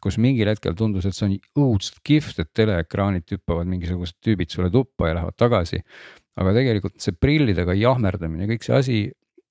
[0.00, 4.70] kus mingil hetkel tundus, et see on õudselt kihvt, et teleekraanid hüppavad mingisugused tüübid sulle
[4.72, 5.82] tuppa ja lähevad tagasi.
[6.40, 8.98] aga tegelikult see prillidega jahmerdamine, kõik see asi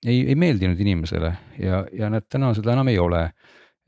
[0.06, 3.28] ei, ei meeldinud inimesele ja, ja näed, täna seda enam ei ole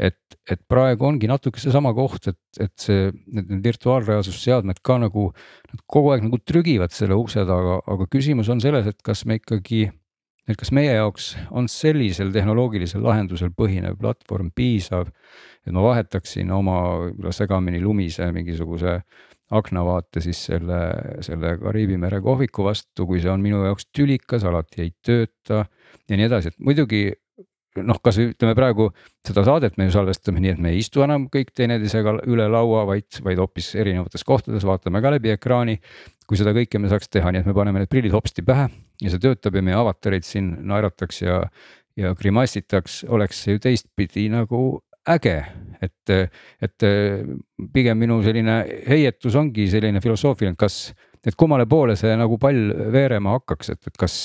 [0.01, 0.17] et,
[0.49, 5.29] et praegu ongi natuke seesama koht, et, et see, need virtuaalreaalsusseadmed ka nagu,
[5.71, 9.37] nad kogu aeg nagu trügivad selle ukse taga, aga küsimus on selles, et kas me
[9.39, 9.85] ikkagi,
[10.49, 15.11] et kas meie jaoks on sellisel tehnoloogilisel lahendusel põhinev platvorm piisav.
[15.61, 19.01] et ma vahetaksin oma võib-olla segamini lumise mingisuguse
[19.51, 20.79] aknavaate siis selle,
[21.21, 25.65] selle Kariibi mere kohviku vastu, kui see on minu jaoks tülikas, alati ei tööta
[26.07, 27.09] ja nii edasi, et muidugi
[27.79, 28.89] noh, kas ütleme praegu
[29.25, 32.83] seda saadet me ju salvestame nii, et me ei istu enam kõik teineteisega üle laua,
[32.89, 35.79] vaid, vaid hoopis erinevates kohtades, vaatame ka läbi ekraani.
[36.31, 38.69] kui seda kõike me saaks teha, nii et me paneme need prillid hopsti pähe
[39.03, 41.41] ja see töötab ja meie avatarid siin naerataks ja,
[41.99, 44.79] ja grimassitaks, oleks see ju teistpidi nagu
[45.11, 45.35] äge,
[45.83, 46.13] et,
[46.61, 46.87] et
[47.73, 50.93] pigem minu selline heietus ongi selline filosoofiline, kas,
[51.25, 54.17] et kummale poole see nagu pall veerema hakkaks, et, et kas,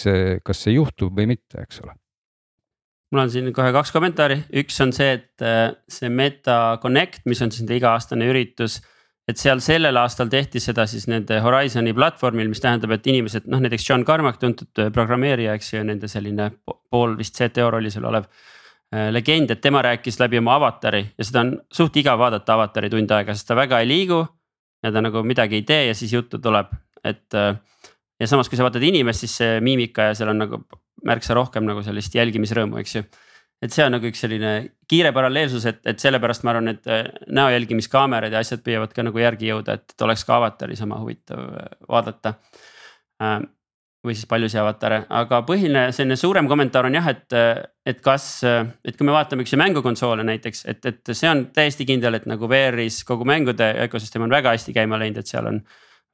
[0.47, 1.97] kas see juhtub või mitte, eks ole
[3.13, 7.43] mul on siin kohe kaks kommentaari, üks on see, et äh, see Meta Connect, mis
[7.45, 8.81] on siis nende iga-aastane üritus.
[9.27, 13.59] et seal sellel aastal tehti seda siis nende Horizon'i platvormil, mis tähendab, et inimesed noh,
[13.59, 18.29] näiteks John Carmack, tuntud äh, programmeerija, eks ju, nende selline pool vist CTO rollis olev
[18.29, 22.91] äh, legend, et tema rääkis läbi oma avatari ja seda on suht igav vaadata avatari
[22.91, 24.25] tund aega, sest ta väga ei liigu.
[24.83, 26.71] ja ta nagu midagi ei tee ja siis juttu tuleb,
[27.03, 27.35] et
[28.21, 30.61] ja samas, kui sa vaatad inimest, siis see miimika ja seal on nagu
[31.05, 33.05] märksa rohkem nagu sellist jälgimisrõõmu, eks ju.
[33.63, 34.53] et see on nagu üks selline
[34.89, 39.05] kiire paralleelsus, et, et sellepärast ma arvan, et äh, näo jälgimiskaamerad ja asjad püüavad ka
[39.07, 42.37] nagu järgi jõuda, et, oleks ka avatari sama huvitav äh, vaadata.
[43.23, 43.39] Äh,
[44.07, 47.35] või siis paljusid avatare, aga põhiline selline suurem kommentaar on jah, et,
[47.91, 52.15] et kas, et kui me vaatame üks mängukonsoole näiteks, et, et see on täiesti kindel,
[52.15, 55.59] et nagu VR-is kogu mängude ökosüsteem on väga hästi käima läinud, et seal on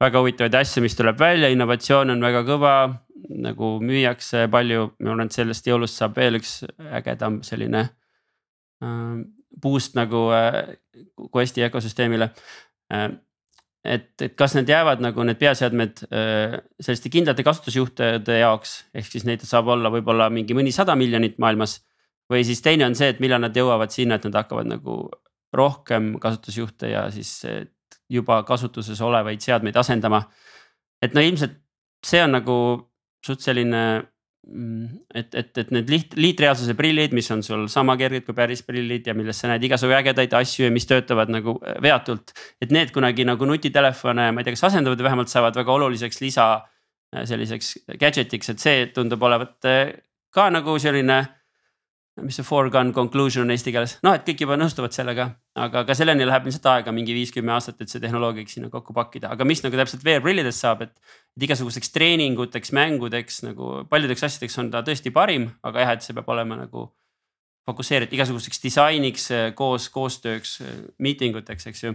[0.03, 2.73] väga huvitavaid asju, mis tuleb välja, innovatsioon on väga kõva,
[3.43, 6.57] nagu müüakse palju, ma arvan, et sellest jõulust saab veel üks
[6.99, 7.85] ägedam selline
[8.83, 9.21] äh,
[9.63, 10.75] boost nagu äh,
[11.33, 12.29] Questi ökosüsteemile
[12.93, 13.07] äh,.
[13.83, 19.27] et, et kas need jäävad nagu need peaseadmed äh, selliste kindlate kasutusjuhtide jaoks, ehk siis
[19.29, 21.81] neid saab olla võib-olla mingi mõnisada miljonit maailmas.
[22.31, 24.97] või siis teine on see, et millal nad jõuavad sinna, et nad hakkavad nagu
[25.53, 27.43] rohkem kasutusjuhte ja siis
[28.13, 30.23] juba kasutuses olevaid seadmeid asendama.
[31.01, 31.59] et no ilmselt
[32.05, 32.57] see on nagu
[33.25, 33.83] suht selline
[34.47, 38.59] Mm, et, et, et need liht-, liitreaalsuse prillid, mis on sul sama kerged kui päris
[38.67, 42.33] prillid ja millest sa näed igasugu ägedaid asju ja mis töötavad nagu äh, veatult.
[42.59, 46.19] et need kunagi nagu nutitelefone, ma ei tea, kas asendavad või vähemalt saavad väga oluliseks
[46.25, 47.71] lisa äh, selliseks
[48.01, 49.93] gadget'iks, et see tundub olevat äh,
[50.35, 51.21] ka nagu selline
[52.21, 55.25] mis see foregone conclusion on eesti keeles, noh, et kõik juba nõustuvad sellega,
[55.57, 59.31] aga ka selleni läheb ilmselt aega mingi viis-kümme aastat, et see tehnoloogia sinna kokku pakkida,
[59.33, 60.93] aga mis nagu täpselt VR-prillidest saab, et.
[61.33, 66.13] et igasugusteks treeninguteks, mängudeks nagu paljudeks asjadeks on ta tõesti parim, aga jah, et see
[66.13, 66.91] peab olema nagu.
[67.63, 70.57] fokusseeritud igasuguseks disainiks koos, koostööks,
[70.99, 71.93] meeting uteks, eks ju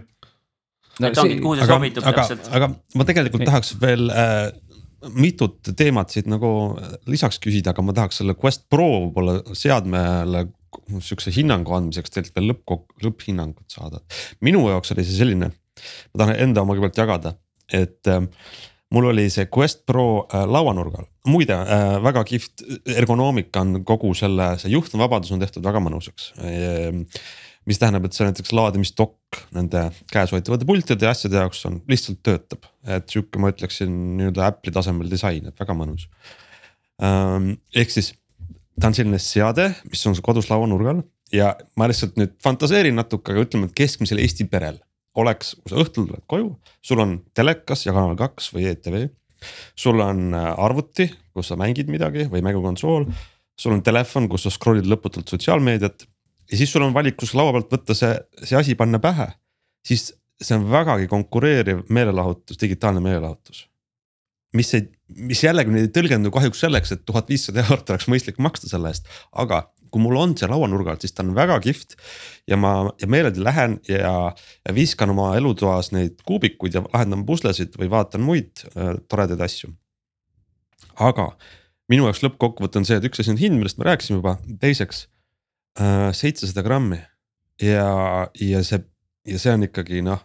[0.99, 1.07] no,.
[1.07, 2.49] et ongi, kuhu see aga, sobitub täpselt.
[2.57, 4.49] aga ma tegelikult tahaks veel äh,
[5.15, 6.49] mitut teemat siit nagu
[7.09, 10.47] lisaks küsida, aga ma tahaks selle Quest Pro võib-olla seadmele
[11.01, 14.01] sihukese hinnangu andmiseks teilt veel lõppkok-, lõpphinnangut saada.
[14.45, 15.51] minu jaoks oli see selline,
[16.11, 17.33] ma tahan enda oma kõigepealt jagada,
[17.73, 18.21] et äh,
[18.93, 24.51] mul oli see Quest Pro äh, lauanurgal, muide äh, väga kihvt ergonoomika on kogu selle,
[24.61, 26.91] see juhtmevabadus on tehtud väga mõnusaks äh,
[27.67, 32.21] mis tähendab, et see näiteks laadimisdokk nende käes hoitavate pultide ja asjade jaoks on, lihtsalt
[32.25, 32.69] töötab.
[32.87, 36.07] et sihuke, ma ütleksin nii-öelda Apple'i tasemel disain, et väga mõnus.
[37.03, 38.13] Ähm, ehk siis
[38.79, 41.03] ta on selline seade, mis on kodus lauanurgal
[41.35, 44.79] ja ma lihtsalt nüüd fantaseerin natuke, aga ütleme, et keskmisel Eesti perel
[45.19, 46.51] oleks, kui sa õhtul tuled koju,
[46.85, 49.09] sul on telekas ja kanal kaks või ETV.
[49.75, 53.07] sul on äh, arvuti, kus sa mängid midagi või mängukonsool,
[53.59, 56.05] sul on telefon, kus sa scroll'id lõputult sotsiaalmeediat
[56.51, 59.29] ja siis sul on valikus laua pealt võtta see, see asi panna pähe,
[59.85, 60.09] siis
[60.41, 63.67] see on vägagi konkureeriv meelelahutus, digitaalne meelelahutus.
[64.53, 64.87] mis ei,
[65.29, 68.89] mis jällegi nüüd ei tõlgendu kahjuks selleks, et tuhat viissada eurot oleks mõistlik maksta selle
[68.89, 71.97] eest, aga kui mul on see lauanurga alt, siis ta on väga kihvt.
[72.47, 74.33] ja ma ja meeleldi lähen ja,
[74.65, 79.73] ja viskan oma elutoas neid kuubikuid ja lahendan puslesid või vaatan muid äh, toredaid asju.
[80.97, 81.31] aga
[81.89, 85.07] minu jaoks lõppkokkuvõte on see, et üks asi on hind, millest me rääkisime juba, teiseks
[86.15, 86.99] seitsesada grammi.
[87.59, 88.79] Ja, ja see
[89.27, 90.21] ja see on ikkagi noh,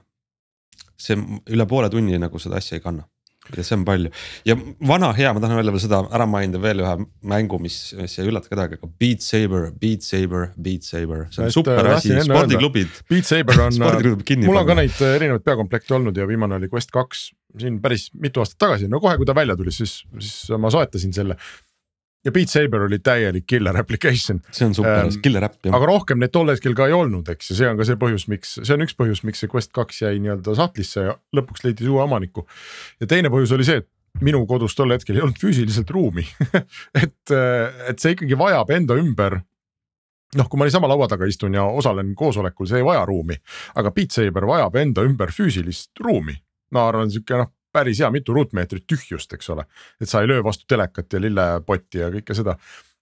[1.01, 1.19] see
[1.53, 3.07] üle poole tunni nagu seda asja ei kanna.
[3.53, 4.09] Ja see on palju.
[4.49, 4.55] Ja
[4.89, 6.95] vana hea, ma tahan välja veel seda ära mainida veel ühe
[7.29, 11.51] mängu, mis, mis ei üllata kedagi, aga Beat Saber, Beat Saber, Beat Saber, see on
[11.51, 13.03] et, super äh, asi, spordiklubid.
[13.13, 13.77] Beat Saber on
[14.47, 17.27] mul on ka neid äh, erinevaid peakomplekte olnud ja viimane oli Quest kaks
[17.61, 21.13] siin päris mitu aastat tagasi, no kohe, kui ta välja tuli, siis, siis ma soetasin
[21.15, 21.37] selle
[22.25, 24.41] ja Beat Saber oli täielik killer application.
[24.51, 25.77] see on super ähm,, killer äpp jah.
[25.77, 28.27] aga rohkem neid tol hetkel ka ei olnud, eks ja see on ka see põhjus,
[28.33, 31.91] miks, see on üks põhjus, miks see Quest kaks jäi nii-öelda sahtlisse ja lõpuks leidis
[31.91, 32.47] uue omaniku.
[33.03, 36.27] ja teine põhjus oli see, et minu kodus tol hetkel ei olnud füüsiliselt ruumi
[37.03, 39.41] et, et see ikkagi vajab enda ümber
[40.39, 43.37] noh, kui ma niisama laua taga istun ja osalen koosolekul, see ei vaja ruumi,
[43.79, 46.37] aga Beat Saber vajab enda ümber füüsilist ruumi.
[46.75, 49.67] ma arvan, sihuke noh, päris hea mitu ruutmeetrit tühjust, eks ole.
[50.01, 52.57] et sa ei löö vastu telekat ja lillepotti ja kõike seda.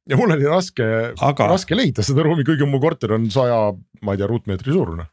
[0.09, 0.87] ja mul oli raske
[1.21, 3.65] Aga..., raske leida seda ruumi, kuigi mu korter on saja,
[4.03, 5.12] ma ei tea, ruutmeetri suurune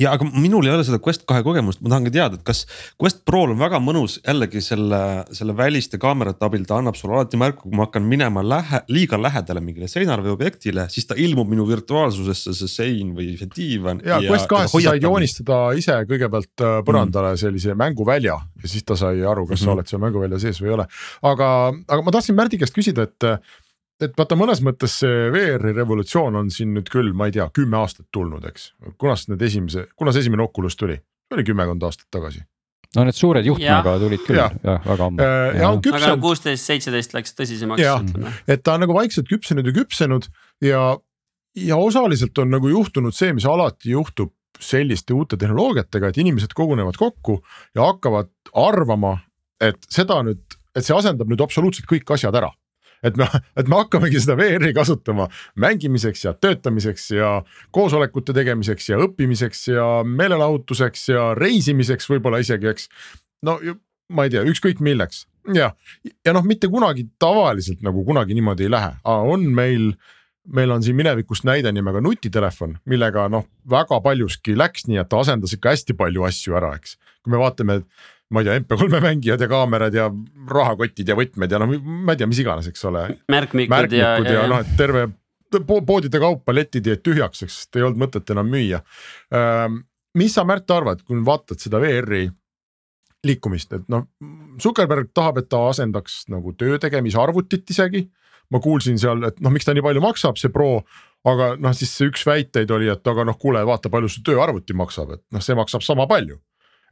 [0.00, 2.64] ja aga minul ei ole seda Quest kahe kogemust, ma tahangi teada, et kas
[3.00, 5.00] Quest Prol on väga mõnus jällegi selle,
[5.34, 9.20] selle väliste kaamerate abil, ta annab sulle alati märku, kui ma hakkan minema lähe, liiga
[9.20, 14.02] lähedale mingile seinale või objektile, siis ta ilmub minu virtuaalsusesse, see sein või see diivan.
[14.06, 17.42] ja, Quest kahes sa said joonistada ise kõigepealt äh, põrandale mm.
[17.44, 19.64] sellise mänguvälja ja siis ta sai aru, kas mm -hmm.
[19.64, 20.86] sa oled seal mänguvälja sees või ei ole.
[21.22, 21.48] aga,
[21.88, 23.30] aga ma tahtsin Märdi käest küsida, et
[24.02, 27.80] et vaata, mõnes mõttes see VR-i revolutsioon on siin nüüd küll, ma ei tea, kümme
[27.80, 28.72] aastat tulnud, eks.
[29.00, 30.98] kunast need esimese, kuna see esimene Oculus tuli?
[31.34, 32.40] oli kümmekond aastat tagasi.
[32.96, 35.20] no need suured juhtmega tulid küll jah ja, väga ammu.
[35.20, 36.06] Äh, ja on küpsenud.
[36.14, 38.32] aga kuusteist, seitseteist läks tõsisemaks.
[38.48, 40.30] et ta on nagu vaikselt küpsenud ja küpsenud
[40.64, 40.82] ja,
[41.68, 46.96] ja osaliselt on nagu juhtunud see, mis alati juhtub selliste uute tehnoloogiatega, et inimesed kogunevad
[46.98, 47.36] kokku
[47.76, 49.18] ja hakkavad arvama,
[49.62, 52.48] et seda nüüd, et see asendab nüüd absoluutselt kõik asjad ära
[53.02, 55.28] et me, et me hakkamegi seda VR-i kasutama
[55.60, 57.32] mängimiseks ja töötamiseks ja
[57.74, 62.88] koosolekute tegemiseks ja õppimiseks ja meelelahutuseks ja reisimiseks võib-olla isegi, eks.
[63.46, 63.58] no
[64.08, 65.72] ma ei tea, ükskõik milleks ja,
[66.26, 69.92] ja noh, mitte kunagi tavaliselt nagu kunagi niimoodi ei lähe, on meil
[70.48, 75.20] meil on siin minevikust näide nimega nutitelefon, millega noh, väga paljuski läks nii, et ta
[75.20, 76.96] asendas ikka hästi palju asju ära, eks.
[77.22, 77.82] kui me vaatame
[78.34, 80.08] ma ei tea, MP3-e mängijad ja kaamerad ja
[80.52, 83.04] rahakotid ja võtmed ja noh, ma ei tea, mis iganes, eks ole.
[83.32, 85.06] märkmikud, märkmikud ja, ja, ja noh, et terve
[85.48, 88.82] poodide kaup paletid jäid tühjaks, sest ei olnud mõtet enam müüa.
[90.18, 92.26] mis sa, Märt, arvad, kui vaatad seda VR-i
[93.26, 94.04] liikumist, et noh,
[94.60, 98.08] Zuckerberg tahab, et ta asendaks nagu töö tegemise arvutit isegi.
[98.48, 100.82] ma kuulsin seal, et noh, miks ta nii palju maksab, see Pro
[101.28, 104.76] aga noh, siis see üks väiteid oli, et aga noh, kuule, vaata, palju su tööarvuti
[104.76, 106.38] maksab, et noh, see maksab sama palju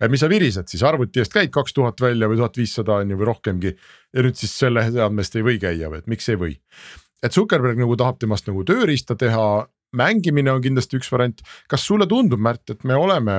[0.00, 3.10] et mis sa virised siis arvuti eest käid kaks tuhat välja või tuhat viissada on
[3.10, 3.76] ju või rohkemgi.
[4.12, 6.58] ja nüüd siis selle seadme eest ei või käia või et miks ei või.
[7.22, 11.40] et Zuckerberg nagu tahab temast nagu tööriista teha, mängimine on kindlasti üks variant.
[11.68, 13.38] kas sulle tundub, Märt, et me oleme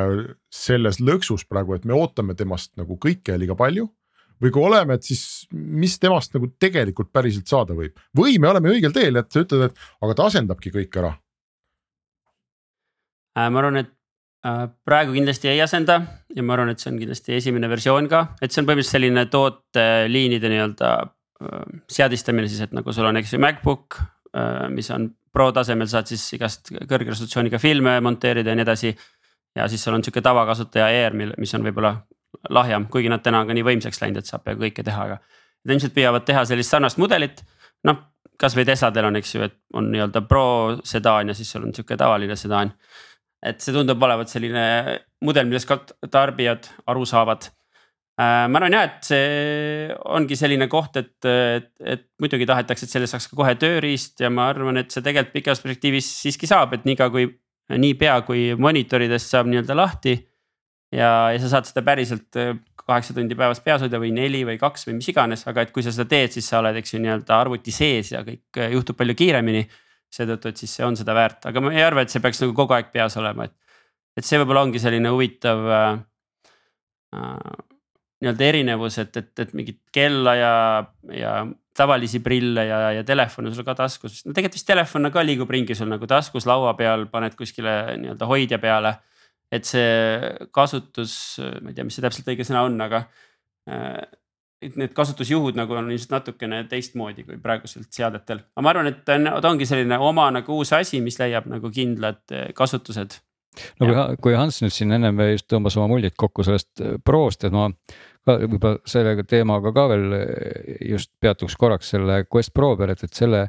[0.54, 3.90] selles lõksus praegu, et me ootame temast nagu kõike liiga palju?
[4.38, 8.70] või kui oleme, et siis mis temast nagu tegelikult päriselt saada võib või me oleme
[8.70, 11.16] õigel teel, et sa ütled, et aga ta asendabki kõik ära.
[13.38, 13.97] Äh, ma arvan, et
[14.88, 16.00] praegu kindlasti ei asenda
[16.36, 19.26] ja ma arvan, et see on kindlasti esimene versioon ka, et see on põhimõtteliselt selline
[19.34, 24.00] tooteliinide nii-öelda äh, seadistamine siis, et nagu sul on, eks ju, MacBook,
[24.70, 28.92] mis on pro tasemel, saad siis igast kõrge resolutsiooniga filme monteerida ja nii edasi.
[29.58, 31.96] ja siis sul on sihuke tavakasutaja Air, mis on võib-olla
[32.54, 35.18] lahjem, kuigi nad täna on ka nii võimsaks läinud, et saab peaaegu kõike teha, aga.
[35.66, 37.42] Nad ilmselt püüavad teha sellist sarnast mudelit,
[37.88, 38.04] noh
[38.38, 41.98] kasvõi Tesladel on, eks ju, et on nii-öelda pro sedaan ja siis sul on sihuke
[41.98, 42.74] tavaline sedaan.
[43.46, 44.66] Et see tundub olevat selline
[45.26, 47.50] mudel, millest ka tarbijad aru saavad
[48.18, 48.46] äh,.
[48.50, 53.16] ma arvan jah, et see ongi selline koht, et, et, et muidugi tahetakse, et sellest
[53.16, 56.88] saaks ka kohe tööriist ja ma arvan, et see tegelikult pikas perspektiivis siiski saab, et
[56.90, 57.30] niikaua kui,
[57.78, 60.18] niipea kui monitoridest saab nii-öelda lahti
[60.92, 62.56] ja, ja sa saad seda päriselt äh,
[62.88, 65.84] kaheksa tundi päevas peas hoida või neli või kaks või mis iganes, aga et kui
[65.84, 68.98] sa seda teed, siis sa oled, eks ju, nii-öelda arvuti sees ja kõik äh, juhtub
[69.00, 69.66] palju kiiremini.
[70.14, 72.56] Seetõttu, et siis see on seda väärt, aga ma ei arva, et see peaks nagu
[72.58, 73.56] kogu aeg peas olema, et.
[74.18, 75.88] et see võib-olla ongi selline huvitav äh,
[77.18, 77.58] äh,
[78.24, 80.54] nii-öelda erinevus, et, et, et mingit kella ja,
[81.14, 81.34] ja
[81.78, 85.78] tavalisi prille ja, ja telefone sul ka taskus, no tegelikult vist telefon ka liigub ringi
[85.78, 88.98] sul nagu taskus, laua peal, paned kuskile nii-öelda hoidja peale
[89.54, 91.14] et see kasutus,
[91.62, 93.06] ma ei tea, mis see täpselt õige sõna on, aga.
[94.62, 99.04] Et need kasutusjuhud nagu on ilmselt natukene teistmoodi kui praeguselt seadetel, aga ma arvan, et
[99.06, 103.20] ta on, ta ongi selline oma nagu uus asi, mis leiab nagu kindlad äh, kasutused.
[103.78, 107.46] no kui, kui Hans nüüd siin ennem just tõmbas oma muljeid kokku sellest äh, Prost,
[107.46, 107.70] et ma
[108.26, 110.08] ka võib-olla selle teemaga ka veel
[110.90, 113.46] just peatuks korraks selle Quest Pro peal, et, et selle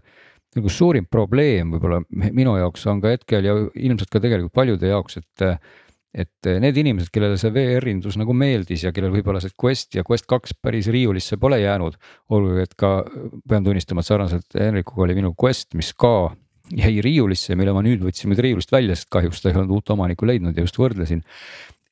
[0.56, 5.22] nagu suurim probleem võib-olla minu jaoks on ka hetkel ja ilmselt ka tegelikult paljude jaoks,
[5.22, 5.48] et
[6.14, 10.04] et eh, need inimesed, kellele see VR-indus nagu meeldis ja kellel võib-olla see Quest ja
[10.08, 11.98] Quest kaks päris riiulisse pole jäänud.
[12.34, 12.92] olgugi, et ka
[13.48, 16.32] pean tunnistama, et sarnaselt Henrikuga oli minu Quest, mis ka
[16.68, 19.94] jäi riiulisse, mille ma nüüd võtsin nüüd riiulist välja, sest kahjuks ta ei olnud uut
[19.94, 21.24] omanikku leidnud ja just võrdlesin.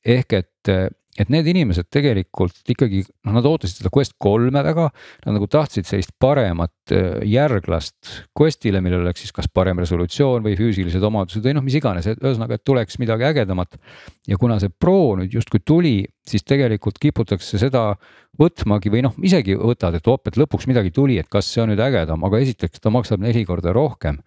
[0.05, 4.89] ehk et eh, et need inimesed tegelikult ikkagi noh, nad ootasid seda Quest kolme väga,
[5.25, 10.57] nad nagu tahtsid sellist paremat äh, järglast Questile, millel oleks siis kas parem resolutsioon või
[10.59, 13.79] füüsilised omadused või noh, mis iganes, et ühesõnaga, et tuleks midagi ägedamat.
[14.27, 17.89] ja kuna see Pro nüüd justkui tuli, siis tegelikult kiputakse seda
[18.37, 21.71] võtmagi või noh, isegi võtad, et op, et lõpuks midagi tuli, et kas see on
[21.71, 24.21] nüüd ägedam, aga esiteks ta maksab neli korda rohkem.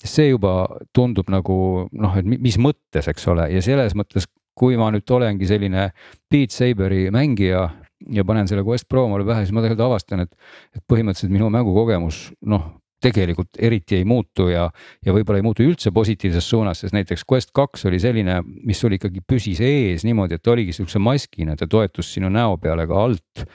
[0.00, 0.64] see juba
[0.96, 4.24] tundub nagu noh, et mis mõttes, eks ole, ja selles mõttes
[4.60, 5.88] kui ma nüüd olengi selline
[6.30, 7.64] Beat Saberi mängija
[8.12, 10.36] ja panen selle Quest Pro omale pähe, siis ma tegelikult avastan, et,
[10.76, 12.68] et põhimõtteliselt minu mängukogemus noh,
[13.00, 14.66] tegelikult eriti ei muutu ja,
[15.04, 18.96] ja võib-olla ei muutu üldse positiivses suunas, sest näiteks Quest kaks oli selline, mis sul
[18.96, 23.46] ikkagi püsis ees niimoodi, et oligi sihukese maskina, ta toetus sinu näo peale ka alt.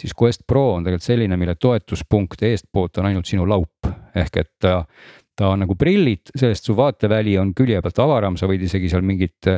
[0.00, 4.50] siis Quest Pro on tegelikult selline, mille toetuspunkt eestpoolt on ainult sinu laup ehk et
[4.60, 4.80] ta
[5.34, 9.02] ta on nagu prillid, sellest su vaateväli on külje pealt avaram, sa võid isegi seal
[9.02, 9.48] mingit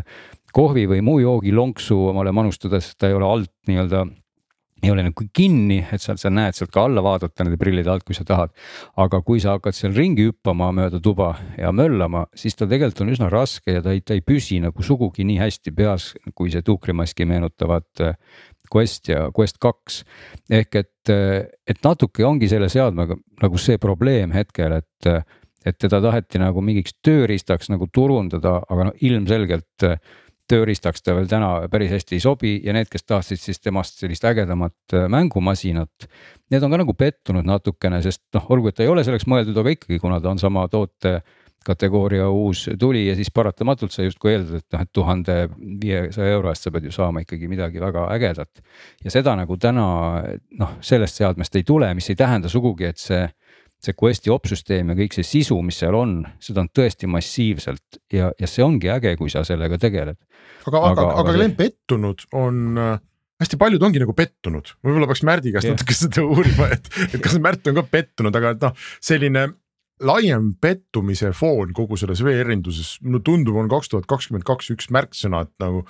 [0.56, 4.06] kohvi või muu joogilonksu omale manustada, sest ta ei ole alt nii-öelda
[4.82, 8.04] ei ole nagu kinni, et sa, sa näed sealt ka alla vaadata nende prillide alt,
[8.06, 8.52] kui sa tahad.
[9.00, 13.14] aga kui sa hakkad seal ringi hüppama mööda tuba ja möllama, siis ta tegelikult on
[13.14, 16.64] üsna raske ja ta ei, ta ei püsi nagu sugugi nii hästi peas, kui see
[16.66, 18.18] tuukrimaski meenutavad äh,
[18.72, 20.02] Quest ja Quest kaks.
[20.50, 25.24] ehk et, äh, et natuke ongi selle seadmega nagu see probleem hetkel, et, äh,
[25.64, 29.88] et teda taheti nagu mingiks tööriistaks nagu turundada, aga no ilmselgelt
[30.50, 34.24] tööriistaks ta veel täna päris hästi ei sobi ja need, kes tahtsid siis temast sellist
[34.26, 36.08] ägedamat äh, mängumasinat.
[36.50, 39.58] Need on ka nagu pettunud natukene, sest noh, olgu, et ta ei ole selleks mõeldud,
[39.62, 41.20] aga ikkagi, kuna ta on sama toote
[41.66, 45.36] kategooria uus tuli ja siis paratamatult sa justkui eeldad, et noh, et tuhande
[45.82, 48.62] viiesaja euro eest sa pead ju saama ikkagi midagi väga ägedat.
[49.04, 49.86] ja seda nagu täna
[50.60, 53.24] noh, sellest seadmest ei tule, mis ei tähenda sugugi, et see
[53.82, 58.30] see Questi opsüsteem ja kõik see sisu, mis seal on, seda on tõesti massiivselt ja,
[58.38, 60.18] ja see ongi äge, kui sa sellega tegeled.
[60.66, 61.60] aga, aga, aga, aga Glen see...
[61.60, 62.96] pettunud on äh,
[63.42, 65.76] hästi paljud ongi nagu pettunud, võib-olla peaks Märdi käest yeah.
[65.76, 69.46] natuke seda uurima, et, et kas Märt on ka pettunud, aga et noh, selline
[70.04, 75.46] laiem pettumise foon kogu selles VR-induses, no tundub, on kaks tuhat kakskümmend kaks üks märksõna,
[75.46, 75.84] et nagu.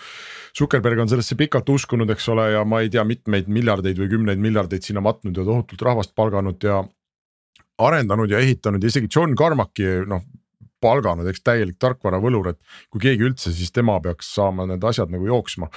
[0.57, 4.43] Zuckerberg on sellesse pikalt uskunud, eks ole, ja ma ei tea, mitmeid miljardeid või kümneid
[4.43, 6.85] miljardeid sinna matnud ja tohutult rahvast palganud ja
[7.79, 10.25] arendanud ja ehitanud ja isegi John Carmacki noh
[10.83, 12.59] palganud, eks täielik tarkvaravõlur, et
[12.93, 15.71] kui keegi üldse, siis tema peaks saama need asjad nagu jooksma.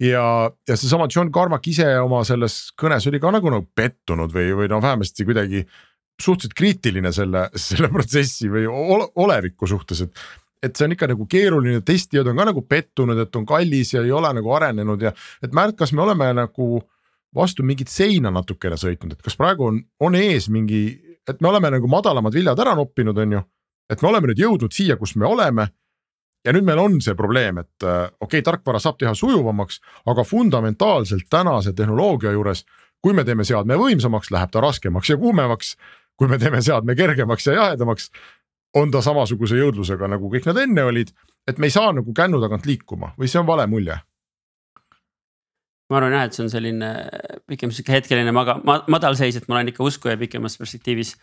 [0.00, 0.22] ja,
[0.68, 4.70] ja seesama John Carmack ise oma selles kõnes oli ka nagu, nagu pettunud või, või
[4.72, 5.66] no vähemasti kuidagi
[6.16, 10.26] suhteliselt kriitiline selle, selle protsessi või oleviku suhtes, et
[10.64, 14.00] et see on ikka nagu keeruline, testijad on ka nagu pettunud, et on kallis ja
[14.02, 15.12] ei ole nagu arenenud ja
[15.44, 16.80] et Märt, kas me oleme nagu
[17.36, 20.80] vastu mingit seina natukene sõitnud, et kas praegu on, on ees mingi,
[21.28, 23.42] et me oleme nagu madalamad viljad ära noppinud, on ju.
[23.90, 25.68] et me oleme nüüd jõudnud siia, kus me oleme.
[26.46, 30.24] ja nüüd meil on see probleem, et äh, okei okay,, tarkvara saab teha sujuvamaks, aga
[30.24, 32.64] fundamentaalselt tänase tehnoloogia juures,
[33.02, 35.76] kui me teeme seadme võimsamaks, läheb ta raskemaks ja kuumemaks.
[36.16, 38.10] kui me teeme seadme kergemaks ja jahedamaks,
[38.74, 41.10] on ta samasuguse jõudlusega nagu kõik nad enne olid,
[41.46, 43.98] et me ei saa nagu kännu tagant liikuma või see on vale mulje
[45.90, 46.90] ma arvan jah, et see on selline
[47.46, 51.14] pigem sihuke hetkeline maga- ma,, madalseis, et ma olen ikka uskuja pikemas perspektiivis.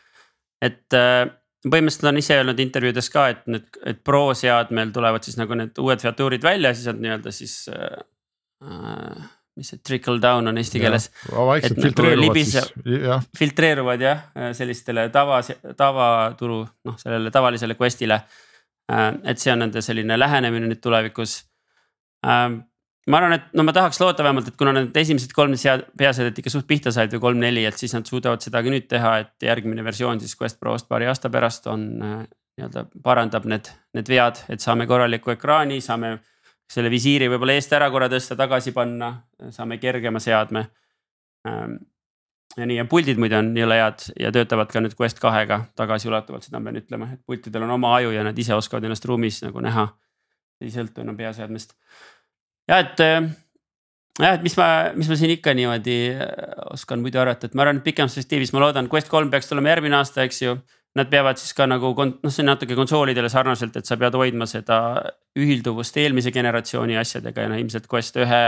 [0.64, 1.28] et äh,
[1.64, 5.80] põhimõtteliselt on ise öelnud intervjuudes ka, et need, et Pro seadmel tulevad siis nagu need
[5.84, 8.04] uued featuurid välja, siis on nii-öelda siis äh,
[8.64, 9.32] äh,.
[9.54, 11.12] mis see trickle down on eesti keeles.
[11.30, 12.56] vaikselt nagu filtreeruvad siis,
[13.04, 13.28] jah.
[13.38, 14.24] filtreeruvad jah,
[14.58, 15.44] sellistele tava,
[15.78, 19.10] tavaturu, noh sellele tavalisele quest'ile äh,.
[19.24, 21.42] et see on nende selline lähenemine nüüd tulevikus
[22.26, 22.48] äh,
[23.10, 26.40] ma arvan, et no ma tahaks loota vähemalt, et kuna need esimesed kolm sead-, peaseadet
[26.40, 29.48] ikka suht pihta said või kolm-neli, et siis nad suudavad seda ka nüüd teha, et
[29.48, 32.22] järgmine versioon siis Quest Prost paari aasta pärast on äh,
[32.58, 36.20] nii-öelda parandab need, need vead, et saame korraliku ekraani, saame.
[36.74, 39.10] selle visiiri võib-olla eest ära korra tõsta, tagasi panna,
[39.54, 40.64] saame kergema seadme.
[41.46, 41.76] Ähm,
[42.58, 46.48] ja nii ja puldid muide on jõle head ja töötavad ka nüüd Quest kahega tagasiulatuvalt,
[46.48, 49.42] seda ma pean ütlema, et pultidel on oma aju ja nad ise oskavad ennast ruumis
[49.44, 49.88] nagu näha.
[50.64, 51.76] ei sõltu enam peaseadmest
[52.70, 53.22] ja et äh,
[54.20, 56.30] jah, et mis ma, mis ma siin ikka niimoodi äh,
[56.74, 59.74] oskan muidu arvata, et ma arvan, et pikemas perspektiivis ma loodan, Quest kolm peaks tulema
[59.74, 60.58] järgmine aasta, eks ju.
[60.94, 64.46] Nad peavad siis ka nagu noh, see on natuke konsoolidele sarnaselt, et sa pead hoidma
[64.50, 64.78] seda
[65.34, 68.42] ühilduvust eelmise generatsiooni asjadega ja no ilmselt Quest ühe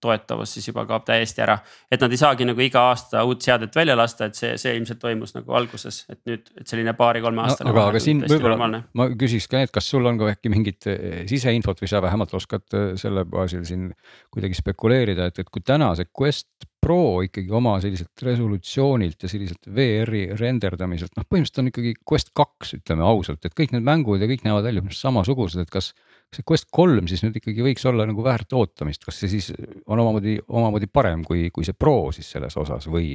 [0.00, 1.58] toetavus siis juba kaob täiesti ära.
[1.92, 5.02] et nad ei saagi nagu iga aasta uut seadet välja lasta, et see, see ilmselt
[5.02, 7.76] toimus nagu alguses, et nüüd, et selline paari-kolme aastane no,.
[7.76, 11.24] aga, aga siin võib-olla ma küsiks ka, et kas sul on ka äkki mingit eh,
[11.28, 13.90] siseinfot või sa vähemalt oskad eh, selle baasil siin
[14.32, 19.68] kuidagi spekuleerida, et, et kui täna see Quest Pro ikkagi oma selliselt resolutsioonilt ja selliselt
[19.76, 24.28] VR-i renderdamiselt, noh, põhimõtteliselt on ikkagi Quest kaks, ütleme ausalt, et kõik need mängud ja
[24.28, 25.94] kõik näevad välja samasugused, et kas.
[26.34, 29.52] see Quest kolm siis nüüd ikkagi võiks olla nagu väärt ootamist, kas see siis
[29.86, 33.14] on omamoodi, omamoodi parem kui, kui see Pro siis selles osas või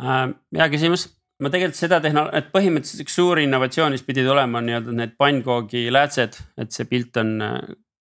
[0.00, 0.28] äh,?
[0.56, 1.08] hea küsimus,
[1.42, 5.16] ma tegelikult seda tehno-, et põhimõtteliselt üks suur innovatsioon, mis pidi tulema, on nii-öelda need
[5.18, 7.34] pannkoogi läätsed, et see pilt on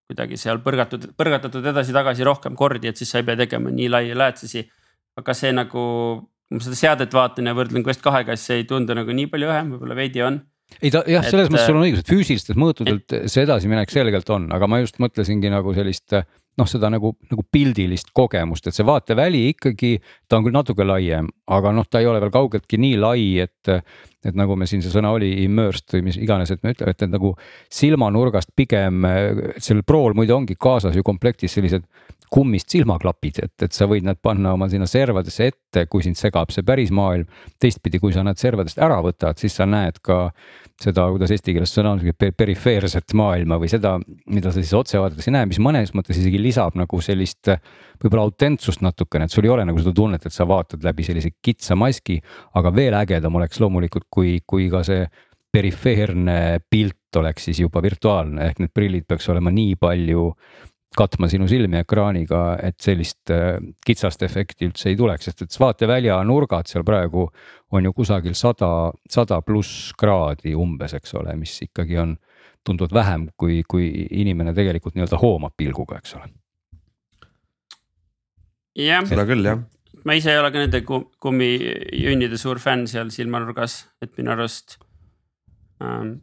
[0.10, 4.18] kuidagi seal põrgatud, põrgatatud edasi-tagasi rohkem kordi, et siis sa ei pea tegema nii laia
[4.18, 4.66] läätsesi.
[5.16, 5.82] aga see nagu,
[6.49, 9.30] kui ma seda seadet vaatan ja võrdlen Quest kahega, siis see ei tundu nagu nii
[9.32, 10.41] palju õhem, võib-olla veidi on
[10.82, 14.30] ei ta jah, selles mõttes sul on õigus, et füüsilistelt mõõtudelt et, see edasiminek selgelt
[14.34, 16.18] on, aga ma just mõtlesingi nagu sellist
[16.60, 19.95] noh, seda nagu, nagu pildilist kogemust, et see vaateväli ikkagi,
[20.30, 23.76] ta on küll natuke laiem, aga noh, ta ei ole veel kaugeltki nii lai, et.
[24.26, 27.03] et nagu me siin see sõna oli, immersed või mis iganes, et me ütleme, et
[27.03, 27.36] need nagu
[27.70, 29.06] silmanurgast pigem,
[29.62, 31.86] sellel Prol muide ongi kaasas ju komplektis sellised
[32.34, 36.51] kummist silmaklapid, et, et sa võid nad panna oma sinna servadesse ette, kui sind segab
[36.53, 37.30] see päris maailm.
[37.62, 40.32] teistpidi, kui sa nad servadest ära võtad, siis sa näed ka
[40.82, 42.01] seda, kuidas eesti keeles sõna on,
[42.38, 43.95] perifeerset maailma või seda,
[44.28, 47.50] mida sa siis otse vaadates ei näe, mis mõnes mõttes isegi lisab nagu sellist
[48.02, 51.34] võib-olla autentsust natukene, et sul ei ole nagu seda tunnet, et sa vaatad läbi sellise
[51.41, 52.20] kitsa maski.
[52.56, 55.08] aga veel ägedam oleks loomulikult, kui, kui ka see
[55.56, 60.30] perifeerne pilt oleks siis juba virtuaalne, ehk need prillid peaks olema nii palju
[60.96, 66.22] katma sinu silmi ekraaniga, et sellist äh, kitsast efekti üldse ei tuleks, sest et vaatevälja
[66.28, 67.28] nurgad seal praegu
[67.76, 72.16] on ju kusagil sada, sada pluss kraadi umbes, eks ole, mis ikkagi on
[72.66, 73.88] tunduvalt vähem, kui, kui
[74.22, 76.30] inimene tegelikult nii-öelda hoomab pilguga, eks ole.
[78.86, 79.61] jah, seda küll jah.
[80.05, 84.80] ma ise ei ole ka nende kummijunnide suur fänn seal silmanurgas, et minu arust
[85.84, 86.18] ähm,.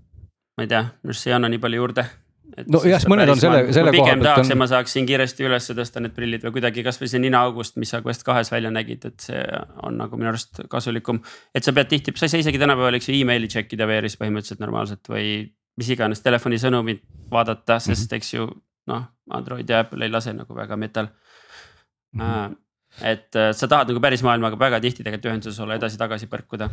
[0.57, 2.09] ma ei tea, minu arust see ei anna nii palju juurde
[2.53, 4.09] nojah, mõned on selle, selle koha pealt.
[4.11, 7.23] pigem tahaks on..., et ma saaksin kiiresti üles tõsta need prillid või kuidagi kasvõi see
[7.23, 9.41] ninaaugust, mis sa Quest kahes välja nägid, et see
[9.87, 11.23] on nagu minu arust kasulikum.
[11.55, 14.19] et sa pead tihti, sa ei saa isegi tänapäeval, eks ju emaili check ida VR-is
[14.21, 15.27] põhimõtteliselt normaalselt või
[15.77, 18.17] mis iganes telefonisõnumit vaadata, sest mm -hmm.
[18.17, 18.49] eks ju
[18.87, 21.09] noh, Android ja Apple ei lase nagu väga metal
[22.13, 22.21] mm.
[22.21, 22.57] -hmm.
[23.01, 26.69] Et äh, sa tahad nagu päris maailmaga väga tihti tegelikult ühenduses olla, edasi-tagasi põrkuda.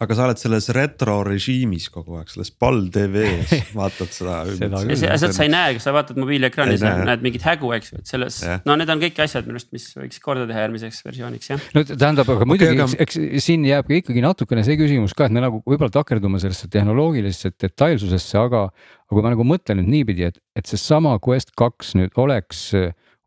[0.00, 4.38] aga sa oled selles retro režiimis kogu aeg, selles pall tv-s vaatad seda.
[4.56, 7.08] Seda küll, see, asjad sa ei näe, kui sa vaatad mobiiliekraani, sa näe.
[7.10, 9.90] näed mingit hägu, eks ju, et selles no need on kõik asjad minu arust, mis
[9.98, 11.68] võiks korda teha järgmiseks versiooniks jah.
[11.76, 15.12] no tähendab, aga muidugi aga- okay, eks, eks siin jääb ka ikkagi natukene see küsimus
[15.18, 18.70] ka, et me nagu võib-olla takerdume sellesse tehnoloogilisesse detailsusesse, aga.
[19.04, 22.70] aga kui ma nagu mõtlen nüüd niipidi, et, et seesama Quest kaks nüüd oleks,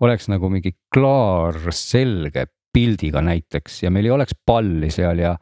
[0.04, 5.34] oleks nagu mingi klaar, selge pildiga näiteks ja meil ei oleks palli seal ja.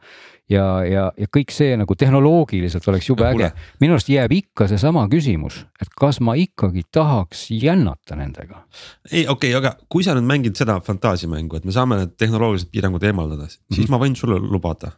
[0.50, 3.48] ja, ja, ja kõik see nagu tehnoloogiliselt oleks jube äge
[3.80, 8.64] minu arust jääb ikka seesama küsimus, et kas ma ikkagi tahaks jännata nendega.
[9.10, 12.72] ei, okei okay,, aga kui sa nüüd mängid seda fantaasiamängu, et me saame need tehnoloogilised
[12.74, 13.78] piirangud eemaldada, siis mm.
[13.78, 13.94] -hmm.
[13.94, 14.92] ma võin sulle lubada,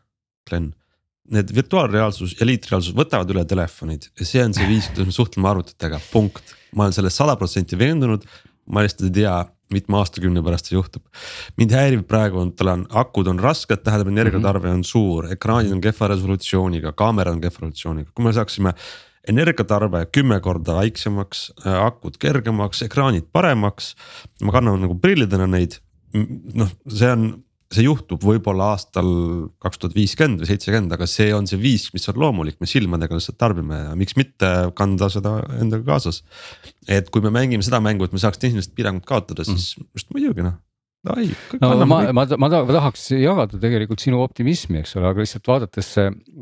[0.49, 0.73] Glen.
[1.33, 5.49] Need virtuaalreaalsus ja liitreaalsus võtavad üle telefonid ja see on see viis, kuidas me suhtleme
[5.49, 6.57] arvutitega, punkt.
[6.75, 8.27] ma olen selles sada protsenti veendunud,
[8.67, 9.39] ma lihtsalt ei tea
[9.73, 11.05] mitme aastakümne pärast see juhtub.
[11.57, 15.81] mind häirib praegu on, tal on akud on rasked, tähendab energiatarve on suur, ekraanid on
[15.85, 18.75] kehva resolutsiooniga, kaamera on kehva resolutsiooniga, kui me saaksime
[19.29, 23.95] energiatarve kümme korda väiksemaks, akud kergemaks, ekraanid paremaks.
[24.43, 25.79] ma kannan nagu prillidena neid,
[26.13, 27.29] noh, see on,
[27.75, 29.09] see juhtub võib-olla aastal
[29.63, 33.19] kaks tuhat viiskümmend või seitsekümmend, aga see on see viis, mis on loomulik, me silmadega
[33.19, 36.23] lihtsalt tarbime ja miks mitte kanda seda endaga kaasas.
[36.89, 40.47] et kui me mängime seda mängu, et me saaks tehnilised piirangud kaotada, siis just muidugi
[40.47, 40.59] noh.
[41.13, 41.27] Ai,
[41.61, 45.91] no ma, ma, ma, tahaks jagada tegelikult sinu optimismi, eks ole, aga lihtsalt vaadates,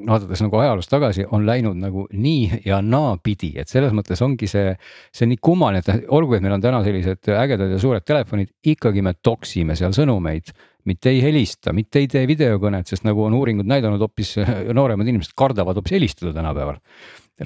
[0.07, 4.77] vaadates nagu ajaloos tagasi, on läinud nagu nii ja naapidi, et selles mõttes ongi see,
[5.11, 9.03] see nii kummaline, et olgu, et meil on täna sellised ägedad ja suured telefonid, ikkagi
[9.03, 10.55] me toksime seal sõnumeid
[10.85, 14.35] mitte ei helista, mitte ei tee videokõnet, sest nagu on uuringud näidanud, hoopis
[14.75, 16.81] nooremad inimesed kardavad hoopis helistada tänapäeval.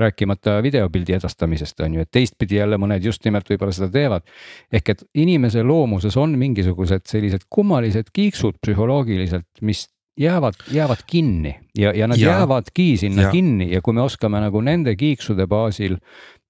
[0.00, 4.24] Rääkimata videopildi edastamisest on ju, et teistpidi jälle mõned just nimelt võib-olla seda teevad.
[4.72, 9.86] ehk et inimese loomuses on mingisugused sellised kummalised kiiksud psühholoogiliselt, mis
[10.16, 12.30] jäävad, jäävad kinni ja, ja nad ja.
[12.30, 13.30] Jäävadki sinna ja.
[13.30, 15.98] kinni ja kui me oskame nagu nende kiiksude baasil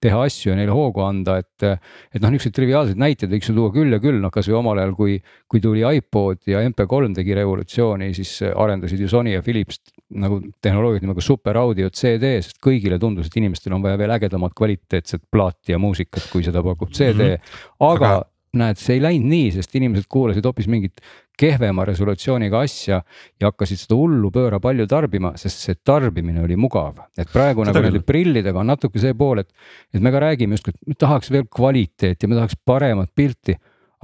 [0.00, 3.72] teha asju ja neile hoogu anda, et, et noh, niisuguseid triviaalseid näiteid võiks ju tuua
[3.74, 5.16] küll ja küll, noh kasvõi omal ajal, kui,
[5.48, 9.80] kui tuli iPod ja MP3 tegi revolutsiooni, siis arendasid ju Sony ja Philips
[10.14, 14.54] nagu tehnoloogiat nimega super audio CD, sest kõigile tundus, et inimestel on vaja veel ägedamat
[14.56, 17.86] kvaliteetset plaati ja muusikat, kui seda pakub CD mm, -hmm.
[17.90, 18.24] aga, aga
[18.60, 21.02] näed, see ei läinud nii, sest inimesed kuulasid hoopis mingit
[21.36, 23.02] kehvema resolutsiooniga asja
[23.40, 27.02] ja hakkasid seda hullu pööra palju tarbima, sest see tarbimine oli mugav.
[27.18, 29.50] et praegu Seda nagu nende prillidega on natuke see pool, et,
[29.92, 33.56] et me ka räägime justkui, et me tahaks veel kvaliteeti me tahaks paremat pilti.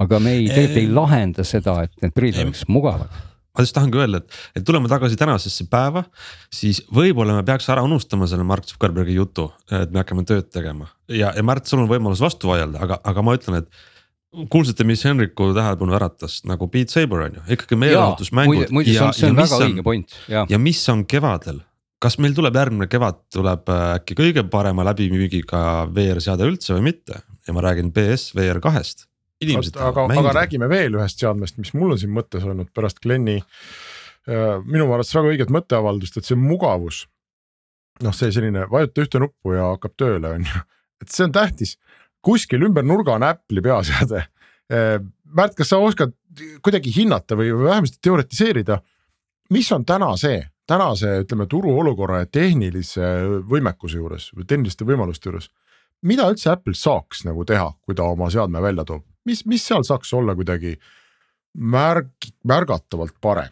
[0.03, 3.21] aga me ei, tegelikult ei lahenda seda, et need prillid oleks mugavad.
[3.53, 6.03] Ma just tahangi öelda, et, et tuleme tagasi tänasesse päeva,
[6.53, 10.89] siis võib-olla me peaks ära unustama selle Mark Zuckerbergi jutu, et me hakkame tööd tegema
[11.07, 13.83] ja, ja Märt, sul on võimalus vastu vaielda, aga, aga ma ütlen, et.
[14.49, 18.73] kuulsite, mis Henriku tähelepanu äratas nagu Beat Saber on ju, ikkagi meelelahutusmängud.
[18.73, 20.17] muide, see on, see on väga õige point,
[20.49, 21.61] ja mis on kevadel,
[22.03, 27.21] kas meil tuleb järgmine kevad, tuleb äh, äkki kõige parema läbimüügiga VR-seade üldse või mitte
[27.47, 29.07] ja ma räägin BS VR kahest.
[29.43, 33.39] Inimesed aga, aga räägime veel ühest seadmest, mis mul on siin mõttes olnud pärast Glenni
[33.39, 37.05] äh, minu arvates väga õiget mõtteavaldust, et see mugavus.
[38.03, 40.63] noh, see selline vajuta ühte nuppu ja hakkab tööle, on ju,
[41.03, 41.77] et see on tähtis.
[42.23, 44.23] kuskil ümber nurga on Apple'i peaseade.
[45.35, 46.13] Märt, kas sa oskad
[46.63, 48.79] kuidagi hinnata või või vähemasti teoritiseerida,
[49.51, 53.09] mis on täna see, tänase ütleme turuolukorra ja tehnilise
[53.49, 55.49] võimekuse juures või tehniliste võimaluste juures
[56.03, 59.83] mida üldse Apple saaks nagu teha, kui ta oma seadme välja toob, mis, mis seal
[59.87, 60.75] saaks olla kuidagi
[61.57, 63.51] märg-, märgatavalt parem?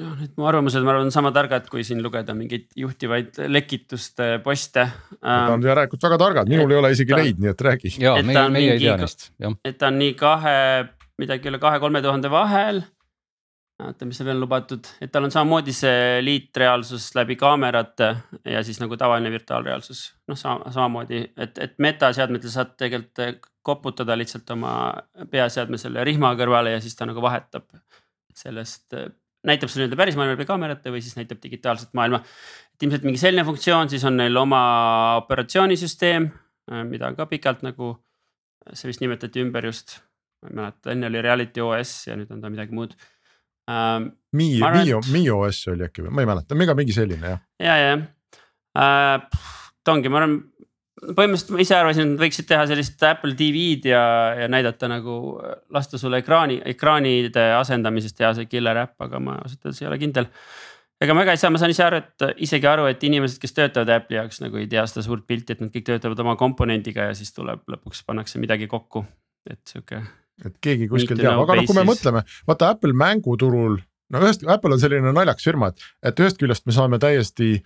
[0.00, 4.40] noh, need mu arvamused, ma arvan, on sama targad, kui siin lugeda mingeid juhtivaid lekituste
[4.42, 4.88] poste.
[5.22, 7.92] Nad on järelikult väga targad, minul ei ole isegi ta- neid, nii et räägi.
[8.00, 8.90] et meie, ta on mingi
[9.64, 10.56] et ta on nii kahe,
[11.22, 12.82] midagi üle kahe-kolme tuhande vahel.
[13.82, 18.10] Oota, mis seal veel lubatud, et tal on samamoodi see liitreaalsus läbi kaamerate
[18.46, 20.04] ja siis nagu tavaline virtuaalreaalsus.
[20.30, 24.74] noh, sama, samamoodi, et, et metaseadmetel saad tegelikult koputada lihtsalt oma
[25.30, 27.66] peaseadme selle rihma kõrvale ja siis ta nagu vahetab
[28.36, 28.94] sellest.
[29.44, 32.22] näitab sulle nii-öelda päris maailma läbi kaamerate või siis näitab digitaalset maailma.
[32.74, 34.62] et ilmselt mingi selline funktsioon, siis on neil oma
[35.24, 36.30] operatsioonisüsteem,
[36.90, 37.96] mida on ka pikalt nagu
[38.72, 39.98] see vist nimetati ümber just,
[40.42, 42.94] ma ei mäleta, enne oli Reality OS ja nüüd on ta midagi muud
[43.70, 44.12] ähm,.
[44.34, 46.96] Mi, Ma arvan, Mi, et- Mi OS oli äkki või ma ei mäleta, ega mingi
[46.96, 47.42] selline jah.
[47.62, 49.44] ja, ja äh,
[49.84, 50.40] ta ongi, ma arvan,
[51.04, 54.04] põhimõtteliselt ma ise arvasin, et nad võiksid teha sellist Apple TV-d ja,
[54.40, 55.16] ja näidata nagu
[55.74, 60.00] lasta sulle ekraani, ekraanide asendamisest teha see killer äpp, aga ma ausalt öeldes ei ole
[60.02, 60.26] kindel.
[61.02, 63.52] ega ma väga ei saa, ma saan ise aru, et isegi aru, et inimesed, kes
[63.56, 67.10] töötavad Apple'i jaoks nagu ei tea seda suurt pilti, et nad kõik töötavad oma komponendiga
[67.10, 69.04] ja siis tuleb lõpuks pannakse midagi kokku.
[69.50, 69.98] et sihuke
[70.44, 73.78] et keegi kuskil teab, aga noh, kui me mõtleme, vaata Apple mänguturul,
[74.10, 77.58] no ühest, Apple on selline naljakas firma, et, et ühest küljest me saame täiesti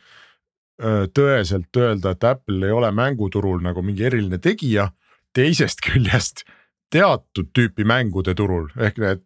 [0.79, 4.93] tõeselt öelda, et Apple ei ole mänguturul nagu mingi eriline tegija.
[5.35, 6.45] teisest küljest
[6.91, 9.25] teatud tüüpi mängude turul ehk need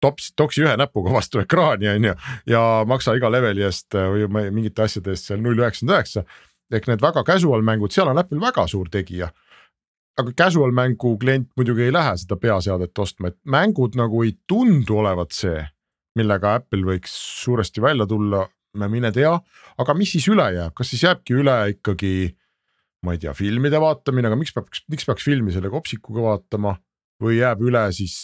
[0.00, 2.14] tops, toksi ühe näpuga vastu ekraani on ju
[2.46, 6.24] ja maksa iga leveli eest või mingite asjade eest seal null üheksakümmend üheksa.
[6.70, 9.30] ehk need väga casual mängud, seal on Apple väga suur tegija.
[10.20, 15.00] Aga casual mängu klient muidugi ei lähe seda peaseadet ostma, et mängud nagu ei tundu
[15.02, 15.62] olevat see,
[16.18, 17.14] millega Apple võiks
[17.44, 18.44] suuresti välja tulla,
[18.78, 19.32] me mine tea,
[19.82, 22.12] aga mis siis üle jääb, kas siis jääbki üle ikkagi
[23.06, 26.76] ma ei tea, filmide vaatamine, aga miks peaks, miks peaks filmi selle kopsikuga vaatama?
[27.20, 28.14] Või jääb üle siis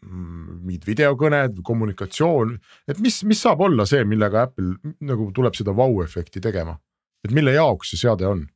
[0.00, 2.54] mm, mingid videokõned, kommunikatsioon,
[2.88, 6.72] et mis, mis saab olla see, millega Apple nagu tuleb seda vau-efekti tegema,
[7.20, 8.46] et mille jaoks see seade on?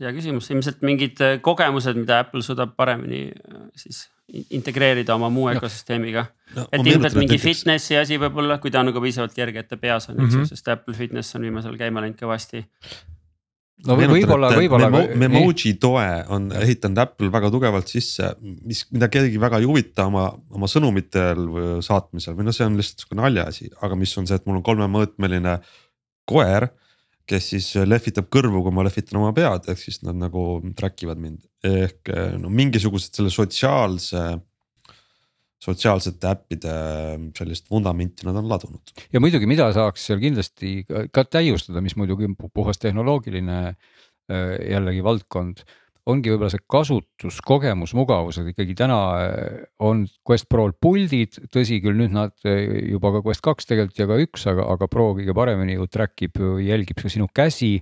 [0.00, 5.28] Hea küsimus, ilmselt mingid äh, kogemused, mida Apple suudab paremini äh, siis in- integreerida oma
[5.34, 6.26] muu ökosüsteemiga.
[6.54, 9.68] No, et ilmselt mingi näiteks- fitnessi asi võib-olla, kui ta on nagu piisavalt kerge, et
[9.68, 10.44] ta peas on, eks ju Mhm.
[10.44, 10.48] -hmm.
[10.54, 12.64] sest Apple Fitness on viimasel käima läinud kõvasti.
[13.86, 14.88] no võib-olla, võib-olla.
[14.90, 20.06] Memo, Memoji toe on ehitanud Apple väga tugevalt sisse, mis, mida kellelgi väga ei huvita
[20.06, 24.26] oma, oma sõnumitel või saatmisel või noh, see on lihtsalt sihuke naljaasi, aga mis on
[24.30, 25.58] see, et mul on kolmemõõtmeline
[26.30, 26.68] koer.
[27.28, 31.20] Kes siis lehvitab kõrvu, kui ma lehvitan oma pead, ehk siis nad nagu track ivad
[31.22, 32.10] mind ehk
[32.40, 34.24] no mingisugused selle sotsiaalse.
[35.64, 36.72] sotsiaalsete äppide
[37.38, 38.92] sellist vundamenti nad on ladunud.
[39.12, 44.52] ja muidugi, mida saaks seal kindlasti ka- täiustada, mis muidugi on pu- puhas tehnoloogiline äh,
[44.70, 45.64] jällegi valdkond.
[46.10, 51.96] Ongi võib-olla see kasutuskogemus, mugavus, et ikkagi täna äh, on Quest Prol puldid, tõsi küll,
[52.00, 55.36] nüüd nad äh, juba ka Quest kaks tegelikult ja ka üks, aga, aga Pro kõige
[55.36, 57.78] paremini ju track ib, jälgib ka sinu käsi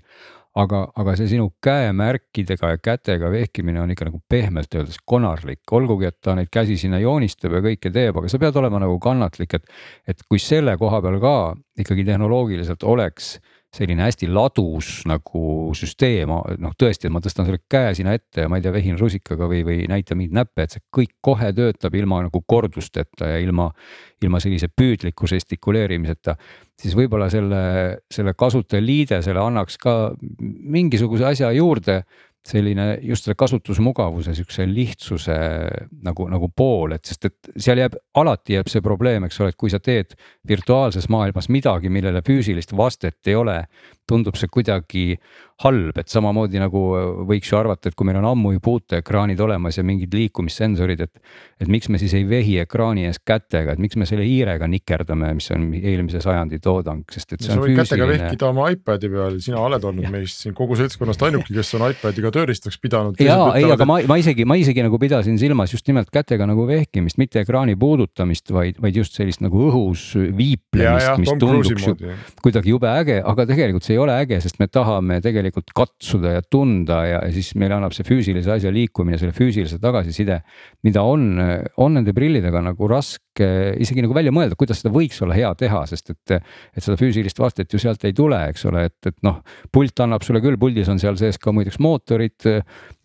[0.59, 6.09] aga, aga see sinu käemärkidega ja kätega vehkimine on ikka nagu pehmelt öeldes konarlik, olgugi
[6.11, 9.57] et ta neid käsi sinna joonistab ja kõike teeb, aga sa pead olema nagu kannatlik,
[9.59, 9.73] et.
[10.09, 11.35] et kui selle koha peal ka
[11.81, 13.37] ikkagi tehnoloogiliselt oleks
[13.73, 16.29] selline hästi ladus nagu süsteem,
[16.61, 19.49] noh tõesti, et ma tõstan selle käe sinna ette ja ma ei tea, vehin rusikaga
[19.49, 23.71] või, või näitan mingeid näppe, et see kõik kohe töötab ilma nagu kordusteta ja ilma.
[24.23, 26.37] ilma sellise püüdliku žestikuleerimiseta,
[26.79, 27.63] siis võib-olla selle,
[28.07, 32.05] selle kasutajaliidesele annaks ka mingisuguse asja juurde
[32.49, 35.37] selline just selle kasutusmugavuse, siukse lihtsuse
[36.03, 39.59] nagu, nagu pool, et sest, et seal jääb, alati jääb see probleem, eks ole, et
[39.61, 40.17] kui sa teed
[40.49, 43.61] virtuaalses maailmas midagi, millele füüsilist vastet ei ole.
[44.09, 45.05] Tundub see kuidagi
[45.63, 46.81] halb, et samamoodi nagu
[47.29, 51.21] võiks ju arvata, et kui meil on ammu ju puuteekraanid olemas ja mingid liikumissensorid, et.
[51.63, 55.31] et miks me siis ei vehi ekraani ees kätega, et miks me selle hiirega nikerdame,
[55.39, 58.27] mis on eelmise sajandi toodang, sest et see on võid kätega füüsiline.
[58.27, 62.33] vehkida oma iPad'i peal, sina oled olnud meist siin kogu seltskonnast ainuke, kes on iPad'iga
[62.35, 63.23] tööriistaks pidanud.
[63.23, 66.67] ja ei, aga ma, ma isegi, ma isegi nagu pidasin silmas just nimelt kätega nagu
[66.67, 71.95] vehkimist, mitte ekraani puudutamist, vaid, vaid just sellist nagu õhus viiplemist, mis tunduks ju
[72.43, 76.43] kuidagi jube äge, aga tegelikult see ei ole äge, sest me tahame tegelikult katsuda ja
[76.43, 80.43] tunda ja, ja siis meile annab see füüsilise asja liikumine, selle füüsilise tagasiside.
[80.83, 81.37] mida on,
[81.77, 85.85] on nende prillidega nagu raske isegi nagu välja mõelda, kuidas seda võiks olla hea teha,
[85.91, 86.35] sest et.
[86.77, 89.41] et seda füüsilist vastet ju sealt ei tule, eks ole, et, et noh,
[89.73, 92.49] pult annab sulle küll, puldis on seal sees ka muideks mootorid,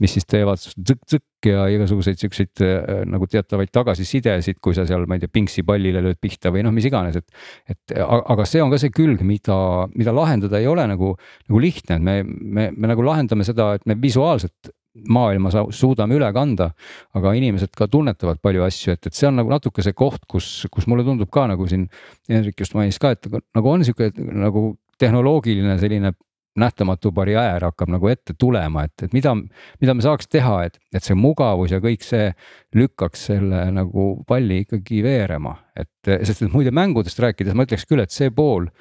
[0.02, 2.64] mis siis teevad tsõkk-tsõkk ja igasuguseid siukseid
[3.08, 6.74] nagu teatavaid tagasisidesid, kui sa seal, ma ei tea, pingsi pallile lööd pihta või noh,
[6.76, 7.44] mis iganes, et.
[7.70, 9.58] et aga see on ka see külg, mida,
[9.96, 11.14] mida lahendada ei ole nagu,
[11.48, 14.74] nagu lihtne, et me, me, me nagu lahendame seda, et me visuaalselt
[15.06, 16.72] maailma suudame üle kanda.
[17.14, 20.68] aga inimesed ka tunnetavad palju asju, et, et see on nagu natuke see koht, kus,
[20.72, 21.88] kus mulle tundub ka nagu siin.
[22.30, 26.14] Hendrik just mainis ka, et nagu on sihuke nagu tehnoloogiline selline
[26.58, 29.36] nähtamatu barjäär hakkab nagu ette tulema, et, et mida,
[29.82, 32.32] mida me saaks teha, et, et see mugavus ja kõik see
[32.78, 38.02] lükkaks selle nagu palli ikkagi veerema, et sest et muide mängudest rääkides ma ütleks küll,
[38.02, 38.72] et see pool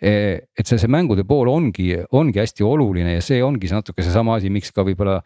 [0.00, 4.38] et see, see mängude pool ongi, ongi hästi oluline ja see ongi see natuke seesama
[4.38, 5.18] asi, miks ka võib-olla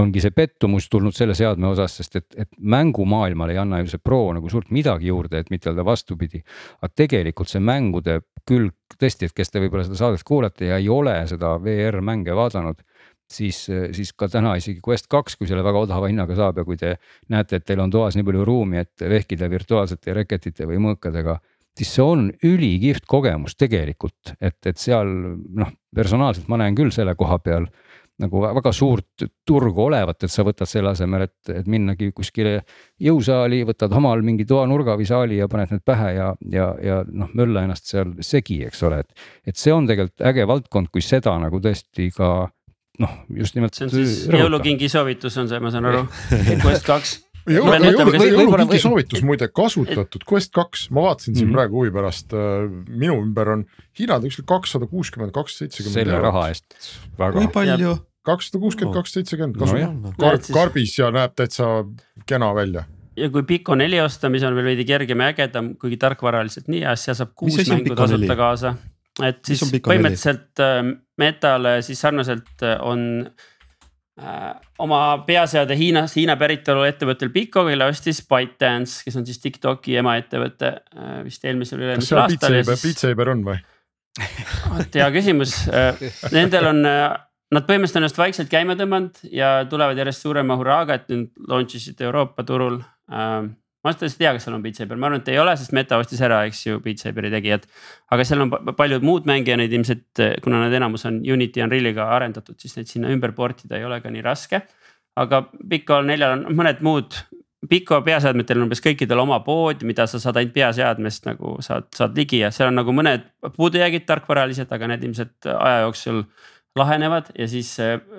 [0.00, 4.02] ongi see pettumus tulnud selle seadme osas, sest et, et mängumaailmale ei anna ju see
[4.02, 6.42] Pro nagu suurt midagi juurde, et mitte öelda vastupidi.
[6.80, 10.88] aga tegelikult see mängude külg tõesti, et kes te võib-olla seda saadet kuulate ja ei
[10.90, 12.82] ole seda VR mänge vaadanud
[13.30, 16.78] siis, siis ka täna isegi Quest kaks, kui selle väga odava hinnaga saab ja kui
[16.80, 16.96] te
[17.32, 21.38] näete, et teil on toas nii palju ruumi, et vehkida virtuaalsete reketite või mõõkadega
[21.78, 25.10] siis see on ülikihvt kogemus tegelikult, et, et seal
[25.58, 27.68] noh, personaalselt ma näen küll selle koha peal
[28.22, 32.60] nagu väga suurt turgu olevat, et sa võtad selle asemel, et, et minnagi kuskile
[33.02, 37.32] jõusaali, võtad omal mingi toanurga või saali ja paned need pähe ja, ja, ja noh,
[37.34, 39.26] mölla ennast seal segi, eks ole, et.
[39.50, 42.30] et see on tegelikult äge valdkond, kui seda nagu tõesti ka
[43.02, 43.74] noh, just nimelt.
[43.74, 46.06] see on siis jõulukingi soovitus on see, ma saan aru,
[46.62, 47.18] Quest kaks
[47.50, 51.58] jõulu, jõulu, jõulukingi soovitus muide kasutatud Quest kaks, ma vaatasin siin mm -hmm.
[51.58, 53.66] praegu huvi pärast, äh, minu ümber on
[53.98, 56.00] hinnad ükskord kakssada kuuskümmend, kakssada seitsekümmend.
[56.00, 56.76] selle raha eest
[57.18, 57.38] väga.
[57.38, 57.96] kui palju?
[58.24, 61.84] kakssada kuuskümmend, kakssada seitsekümmend Kar, karbis ja näeb täitsa
[62.26, 62.84] kena välja
[63.16, 66.82] ja kui Pico neli osta, mis on veel veidi kergem ja ägedam, kuigi tarkvaraliselt nii
[66.96, 68.74] seal saab kuus mängu tasuta kaasa.
[69.22, 73.44] et siis põhimõtteliselt äh, Metale siis sarnaselt äh, on äh,
[74.78, 80.70] oma peaseade Hiinas, Hiina päritolu ettevõttel Pico, kelle ostis ByteDance, kes on siis Tiktoki emaettevõte
[80.70, 82.58] äh, vist eelmisel või üle-eelmisel aastal.
[82.60, 83.58] kas seal Beat Saber on või?
[84.76, 85.98] vot hea küsimus äh,,
[86.30, 87.08] nendel on äh,
[87.54, 91.74] nad põhimõtteliselt on ennast vaikselt käima tõmmanud ja tulevad järjest suurema hurraaga, et nüüd launch
[91.80, 92.78] isid Euroopa turul
[93.10, 93.42] äh,
[93.84, 95.52] ma ausalt öeldes ei tea, kas seal on Beat Saber, ma arvan, et ei ole,
[95.60, 97.66] sest Meta ostis ära, eks ju, Beat Saberi tegijad.
[98.16, 102.78] aga seal on paljud muud mängijad, ilmselt, kuna nad enamus on Unity, Unreal'iga arendatud, siis
[102.78, 104.62] neid sinna ümber port ida ei ole ka nii raske.
[105.20, 107.20] aga Pico neljal on mõned muud,
[107.68, 112.16] Pico peaseadmetel on umbes kõikidel oma pood, mida sa saad ainult peaseadmest nagu saad, saad
[112.18, 113.24] ligi ja seal on nagu mõned
[113.56, 116.24] puudujäägid tarkvaralised, aga need ilmselt aja jooksul
[116.76, 117.76] lahenevad ja siis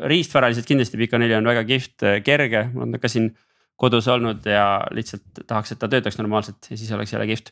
[0.09, 3.33] riistvaraliselt kindlasti Pico neli on väga kihvt, kerge, mul on ka siin
[3.79, 7.51] kodus olnud ja lihtsalt tahaks, et ta töötaks normaalselt ja siis oleks jälle kihvt.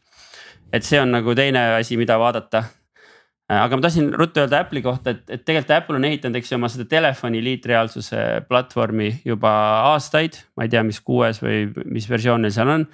[0.74, 2.64] et see on nagu teine asi, mida vaadata.
[3.54, 6.58] aga ma tahtsin ruttu öelda Apple'i kohta, et, et tegelikult Apple on ehitanud, eks ju,
[6.58, 9.52] oma seda telefoni liitreaalsuse platvormi juba
[9.94, 12.88] aastaid, ma ei tea, mis kuues või mis versioon neil seal on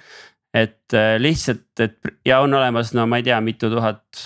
[0.54, 4.22] et äh, lihtsalt, et ja on olemas, no ma ei tea, mitu tuhat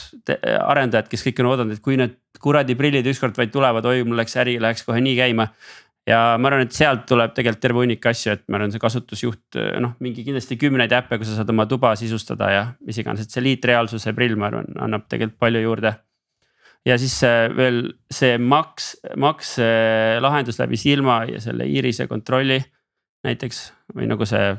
[0.65, 4.19] arendajat, kes kõik on oodanud, et kui need kuradi prillid ükskord vaid tulevad, oi mul
[4.21, 5.49] läks äri, läheks kohe nii käima
[6.09, 9.61] ja ma arvan, et sealt tuleb tegelikult terve hunnik asju, et ma arvan, see kasutusjuht
[9.83, 13.35] noh, mingi kindlasti kümneid äppe, kus sa saad oma tuba sisustada ja mis iganes, et
[13.35, 15.95] see liitreaalsuse prill, ma arvan, annab tegelikult palju juurde.
[16.85, 17.17] ja siis
[17.57, 19.57] veel see Max, Max
[20.21, 22.61] lahendus läbi silma ja selle iirise kontrolli
[23.25, 23.65] näiteks
[23.97, 24.53] või nagu see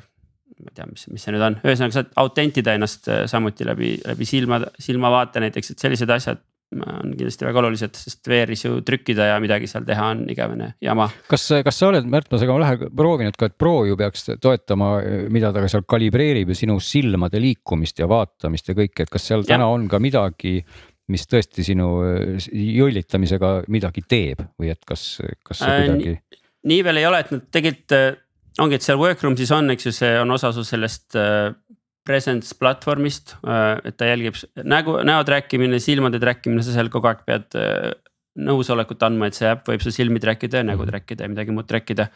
[0.56, 4.26] ma ei tea, mis, mis see nüüd on, ühesõnaga saad autentida ennast samuti läbi, läbi
[4.26, 6.42] silma, silmavaate näiteks, et sellised asjad
[6.76, 11.08] on kindlasti väga olulised, sest VR-is ju trükkida ja midagi seal teha on igavene jama.
[11.30, 14.96] kas, kas sa oled, Märt, ma sega lähe proovinud ka, et Pro ju peaks toetama,
[15.34, 19.30] mida ta ka seal kalibreerib ju sinu silmade liikumist ja vaatamist ja kõike, et kas
[19.30, 19.56] seal ja.
[19.56, 20.58] täna on ka midagi
[21.12, 21.90] mis tõesti sinu
[22.50, 26.44] jõllitamisega midagi teeb või et kas, kas see äh, kuidagi äh,?
[26.66, 28.08] nii veel ei ole, et nad tegelikult äh,
[28.64, 31.52] ongi, et seal workroom'is on, eks ju, see on osa su sellest äh,
[32.06, 36.92] presence platvormist, äh, et ta jälgib nägu, näo track imine, silmade track imine, sa seal
[36.94, 37.94] kogu aeg pead äh,
[38.46, 40.92] nõusolekut andma, et see äpp võib su silmi track ida ja nägu mhm.
[40.92, 42.10] track ida ja midagi muud track ida.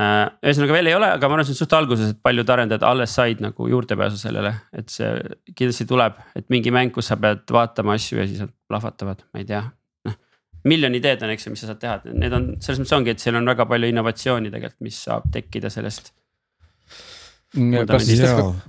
[0.00, 2.86] Äh, ühesõnaga veel ei ole, aga ma arvan, see on suht alguses, et paljud arendajad
[2.86, 5.10] alles said nagu juurdepääsu sellele, et see
[5.50, 9.42] kindlasti tuleb, et mingi mäng, kus sa pead vaatama asju ja siis nad plahvatavad, ma
[9.42, 9.64] ei tea.
[10.06, 10.16] noh,
[10.70, 13.26] miljon ideed on, eks ju, mis sa saad teha, need on selles mõttes ongi, et
[13.26, 16.14] seal on väga palju innovatsiooni tegelikult, mis saab tekkida sellest
[17.50, 18.10] kas,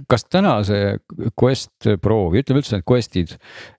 [0.09, 0.95] kas täna see
[1.37, 3.35] Quest Pro või ütleme üldse need Questid,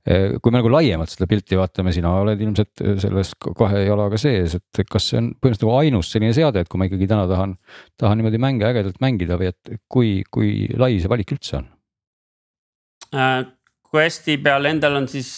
[0.07, 4.59] eh, kui me nagu laiemalt seda pilti vaatame, sina oled ilmselt selles kahe jalaga sees,
[4.61, 7.57] et kas see on põhimõtteliselt nagu ainus selline seade, et kui ma ikkagi täna tahan,
[8.01, 11.69] tahan niimoodi mänge ägedalt mängida või et kui, kui lai see valik üldse on
[13.13, 13.43] äh,?
[13.93, 15.31] Questi peal endal on siis,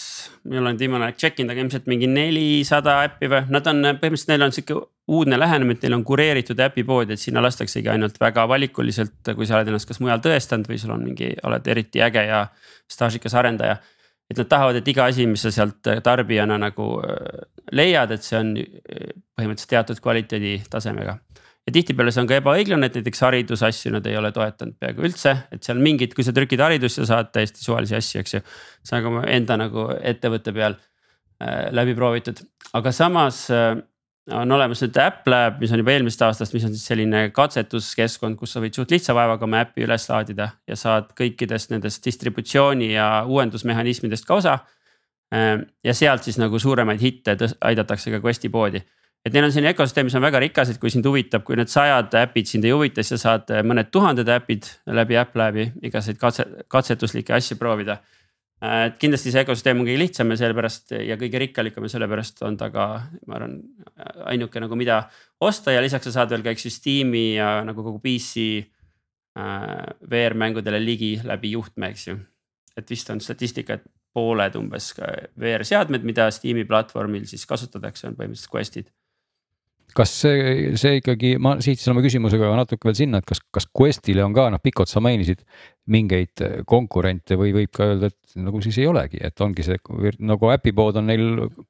[0.47, 4.31] mul on viimane aeg check inud, aga ilmselt mingi nelisada äppi või, nad on põhimõtteliselt
[4.31, 4.77] neil on sihuke
[5.11, 9.57] uudne lähenemine, et neil on kureeritud äpipood, et sinna lastaksegi ainult väga valikuliselt, kui sa
[9.59, 12.45] oled ennast kas mujal tõestanud või sul on mingi, oled eriti äge ja
[12.91, 13.75] staažikas arendaja.
[14.31, 17.43] et nad tahavad, et iga asi, mis sa sealt tarbijana nagu äh,
[17.77, 21.19] leiad, et see on äh, põhimõtteliselt teatud kvaliteeditasemega
[21.65, 25.33] ja tihtipeale see on ka ebaõiglane, et näiteks haridusasju nad ei ole toetanud peaaegu üldse,
[25.53, 28.43] et seal mingid, kui sa trükid haridust, sa saad täiesti suvalisi asju, eks ju.
[28.85, 32.43] see on ka enda nagu ettevõtte peal äh, läbi proovitud,
[32.77, 33.73] aga samas äh,
[34.33, 38.55] on olemas nüüd AppLab, mis on juba eelmisest aastast, mis on siis selline katsetuskeskkond, kus
[38.55, 43.09] sa võid suht lihtsa vaevaga oma äppi üles laadida ja saad kõikidest nendest distributsiooni ja
[43.29, 44.59] uuendusmehhanismidest ka osa.
[45.33, 48.85] Äh, ja sealt siis nagu suuremaid hitte aidatakse ka Questi poodi
[49.25, 51.71] et neil on selline ökosüsteem, mis on väga rikas, et kui sind huvitab, kui need
[51.71, 56.45] sajad äpid sind ei huvita, siis sa saad mõned tuhanded äpid läbi AppLabi igasuguseid katse,
[56.71, 57.97] katsetuslikke asju proovida.
[58.65, 62.55] et kindlasti see ökosüsteem on kõige lihtsam ja sellepärast ja kõige rikkalikum ja sellepärast on
[62.57, 62.85] ta ka,
[63.27, 63.57] ma arvan,
[64.31, 65.01] ainuke nagu mida
[65.41, 69.89] osta ja lisaks sa saad veel ka eks ju Steam'i ja nagu kogu PC äh,
[70.09, 72.19] VR mängudele ligi läbi juhtme, eks ju.
[72.77, 74.93] et vist on statistika, et pooled umbes
[75.39, 78.93] VR seadmed, mida Steam'i platvormil siis kasutatakse, on põhimõtteliselt Questid
[79.95, 84.25] kas see, see ikkagi, ma sihtsin oma küsimusega natuke veel sinna, et kas, kas Questile
[84.25, 85.45] on ka noh, Pikot, sa mainisid
[85.91, 89.79] mingeid konkurente või võib ka öelda, et nagu siis ei olegi, et ongi see
[90.25, 91.27] nagu äpipood on neil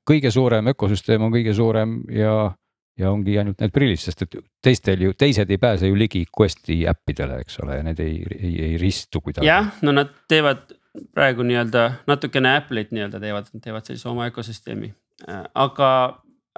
[0.08, 2.54] kõige suurem, ökosüsteem on kõige suurem ja
[2.96, 6.86] ja ongi ainult need prillid, sest et teistel ju, teised ei pääse ju ligi Questi
[6.88, 9.48] äppidele, eks ole, ja need ei, ei, ei ristu kuidagi.
[9.50, 10.70] jah, no nad teevad
[11.16, 14.94] praegu nii-öelda natukene Apple'it nii-öelda teevad, teevad sellise oma ökosüsteemi,
[15.28, 15.90] äh, aga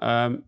[0.04, 0.44] ähm,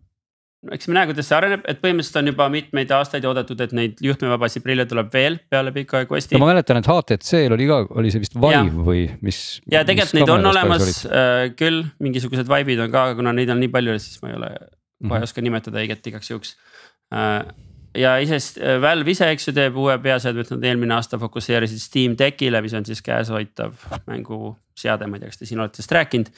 [0.68, 4.02] eks me näe, kuidas see areneb, et põhimõtteliselt on juba mitmeid aastaid oodatud, et neid
[4.04, 6.36] juhtmevabasid prille tuleb veel peale pika quest'i.
[6.36, 8.66] no ma mäletan, et HTC-l oli ka, oli see vist Vive ja.
[8.90, 9.40] või mis.
[9.72, 13.60] ja tegelikult neid on olemas äh, küll, mingisugused Vive'id on ka, aga kuna neid on
[13.62, 14.68] nii palju, siis ma ei ole kohe
[15.08, 15.16] mm -hmm.
[15.16, 16.56] ei oska nimetada õiget igaks juhuks
[17.14, 17.44] äh,.
[17.96, 21.80] ja isest äh, Valve ise, eks ju, teeb uue peaseadme, et nad eelmine aasta fokusseerisid
[21.80, 23.72] Steam Deckile, mis on siis käeshoitav
[24.06, 26.30] mänguseade, ma ei tea, kas te siin olete sellest rääkinud.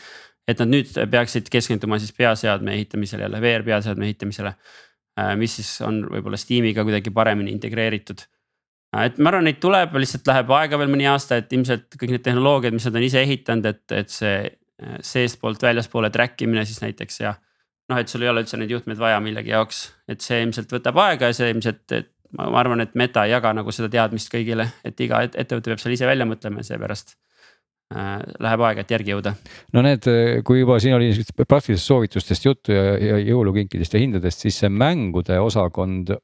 [0.48, 4.54] Et nad nüüd peaksid keskenduma siis peaseadme ehitamisele jälle, VR peaseadme ehitamisele.
[5.20, 8.24] Äh, mis siis on võib-olla Steamiga kuidagi paremini integreeritud
[8.96, 12.16] äh, et ma arvan, neid tuleb, lihtsalt läheb aega veel mõni aasta, et ilmselt kõik
[12.16, 14.36] need tehnoloogiad, mis nad on ise ehitanud, et, et see
[15.04, 17.36] seestpoolt väljaspoole track imine siis näiteks ja
[17.92, 20.98] noh, et sul ei ole üldse neid juhtmeid vaja millegi jaoks, et see ilmselt võtab
[21.04, 24.70] aega ja see ilmselt, et ma arvan, et Meta ei jaga nagu seda teadmist kõigile,
[24.86, 27.31] et iga ettevõte peab seal ise välja mõtlema ja seepärast äh,
[27.92, 29.34] läheb aega, et järgi jõuda.
[29.72, 30.08] no need,
[30.46, 31.10] kui juba siin oli
[31.46, 36.14] praktilistest soovitustest juttu ja, ja jõulukinkidest ja hindadest, siis see mängude osakond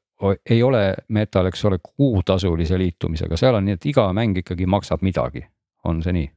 [0.49, 0.83] ei ole
[1.15, 5.45] Metal, eks ole, kuutasulise liitumisega, seal on nii, et iga mäng ikkagi maksab midagi,
[5.87, 6.31] on see nii?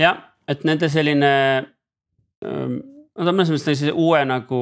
[0.00, 1.34] jah, et nende selline
[2.46, 2.80] ähm,
[3.20, 4.58] Nad on mõnes mõttes sellise uue nagu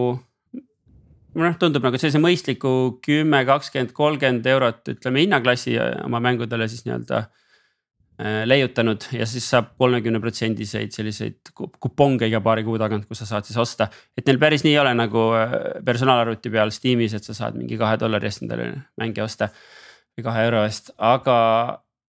[1.39, 2.71] noh, tundub nagu sellise mõistliku
[3.05, 7.29] kümme, kakskümmend, kolmkümmend eurot, ütleme hinnaklassi oma mängudele siis nii-öelda äh,
[8.19, 13.47] leiutanud ja siis saab kolmekümne protsendiseid selliseid kuponge iga paari kuu tagant, kus sa saad
[13.47, 13.87] siis osta.
[14.19, 15.53] et neil päris nii ei ole nagu äh,
[15.87, 19.53] personaalarvuti peal Steamis, et sa saad mingi kahe dollari eest endale mänge osta.
[20.19, 21.39] või kahe euro eest, aga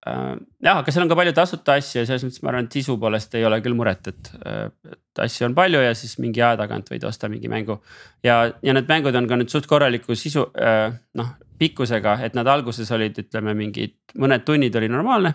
[0.08, 2.76] Äh, jah, aga seal on ka palju tasuta asju ja selles mõttes ma arvan, et
[2.78, 6.40] sisu poolest ei ole küll muret, et, äh, et asju on palju ja siis mingi
[6.40, 7.82] aja tagant võid osta mingi mängu.
[8.24, 10.88] ja, ja need mängud on ka nüüd suht korraliku sisu, äh,
[11.20, 15.34] noh pikkusega, et nad alguses olid, ütleme mingid mõned tunnid oli normaalne.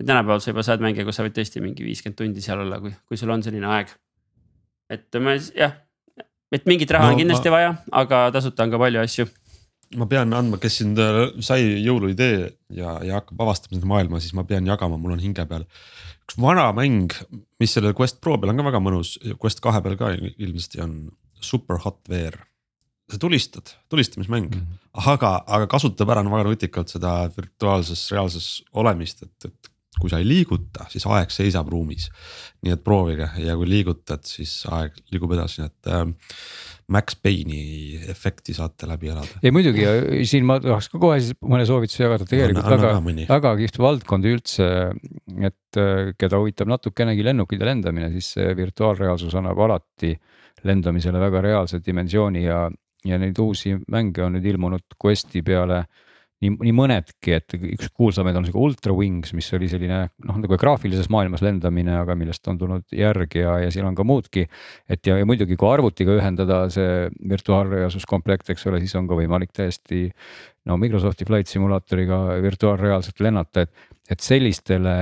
[0.00, 2.94] Tänapäeval sa juba saad mänge, kus sa võid tõesti mingi viiskümmend tundi seal olla, kui,
[3.08, 3.94] kui sul on selline aeg.
[4.90, 5.78] et ma jah,
[6.52, 7.56] et mingit raha no, on kindlasti ma...
[7.56, 7.72] vaja,
[8.02, 9.28] aga tasuta on ka palju asju
[9.98, 10.94] ma pean andma, kes siin
[11.44, 12.38] sai jõuluidee
[12.74, 15.66] ja, ja hakkab avastama seda maailma, siis ma pean jagama, mul on hinge peal.
[16.24, 17.14] üks vana mäng,
[17.60, 20.96] mis selle Quest Pro peal on ka väga mõnus, Quest kahe peal ka ilmselt on
[21.44, 22.40] Super Hot VR.
[23.10, 25.10] sa tulistad, tulistamismäng mm, -hmm.
[25.12, 30.26] aga, aga kasutab ära väga nutikalt seda virtuaalses reaalses olemist, et, et kui sa ei
[30.26, 32.08] liiguta, siis aeg seisab ruumis.
[32.64, 36.06] nii et proovige ja kui liigutad, siis aeg liigub edasi, nii et äh,
[36.94, 39.40] Max Payne'i efekti saate läbi elada.
[39.42, 39.92] ei muidugi ja
[40.28, 44.30] siin ma tahaks ka kohe siis mõne soovituse jagada, tegelikult anna, väga, väga kihvt valdkond
[44.32, 44.70] üldse.
[45.40, 50.14] et äh, keda huvitab natukenegi lennukid ja lendamine, siis virtuaalreaalsus annab alati
[50.64, 52.64] lendamisele väga reaalse dimensiooni ja,
[53.04, 55.84] ja neid uusi mänge on nüüd ilmunud Questi peale
[56.44, 60.58] nii, nii mõnedki, et üks kuulsamaid on sihuke Ultra Wings, mis oli selline noh, nagu
[60.60, 64.46] graafilises maailmas lendamine, aga millest on tulnud järg ja, ja siin on ka muudki.
[64.88, 69.54] et ja, ja muidugi, kui arvutiga ühendada see virtuaalreaalsuskomplekt, eks ole, siis on ka võimalik
[69.56, 70.06] täiesti
[70.68, 74.94] no Microsofti Flight Simulatoriga virtuaalreaalselt lennata, et et sellistele,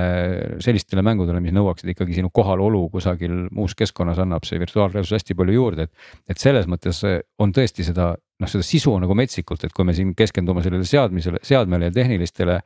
[0.63, 5.57] sellistele mängudele, mis nõuaksid ikkagi sinu kohalolu kusagil muus keskkonnas, annab see virtuaalreaalsus hästi palju
[5.57, 6.05] juurde, et.
[6.31, 7.01] et selles mõttes
[7.43, 10.87] on tõesti seda, noh, seda sisu on nagu metsikult, et kui me siin keskendume sellele
[10.87, 12.59] seadmisele, seadmele ja tehnilistele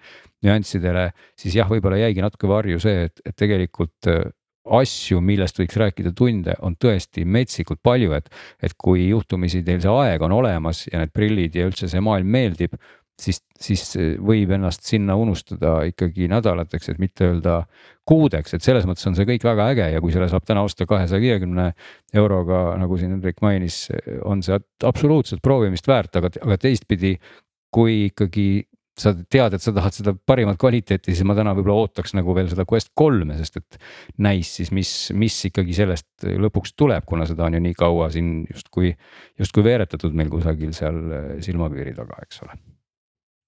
[0.46, 1.12] nüanssidele.
[1.40, 4.30] siis jah, võib-olla jäigi natuke varju see, et, et tegelikult äh,
[4.78, 8.30] asju, millest võiks rääkida tunde, on tõesti metsikult palju, et.
[8.64, 12.32] et kui juhtumisi teil see aeg on olemas ja need prillid ja üldse see maailm
[12.32, 12.76] meeldib,
[13.22, 13.84] siis, siis
[14.24, 17.60] võib ennast sinna unustada ikkagi nädalateks, et mitte öelda
[18.08, 20.88] kuudeks, et selles mõttes on see kõik väga äge ja kui selle saab täna osta
[20.90, 21.72] kahesaja viiekümne
[22.16, 23.88] euroga, nagu siin Hendrik mainis,
[24.26, 27.18] on see absoluutselt proovimist väärt, aga, aga teistpidi,
[27.74, 28.48] kui ikkagi
[28.98, 32.50] sa tead, et sa tahad seda parimat kvaliteeti, siis ma täna võib-olla ootaks nagu veel
[32.50, 33.78] seda Quest kolme, sest et
[34.26, 38.40] näis siis, mis, mis ikkagi sellest lõpuks tuleb, kuna seda on ju nii kaua siin
[38.50, 38.96] justkui,
[39.38, 40.98] justkui veeretatud meil kusagil seal
[41.46, 42.58] silmapiiri taga, eks ole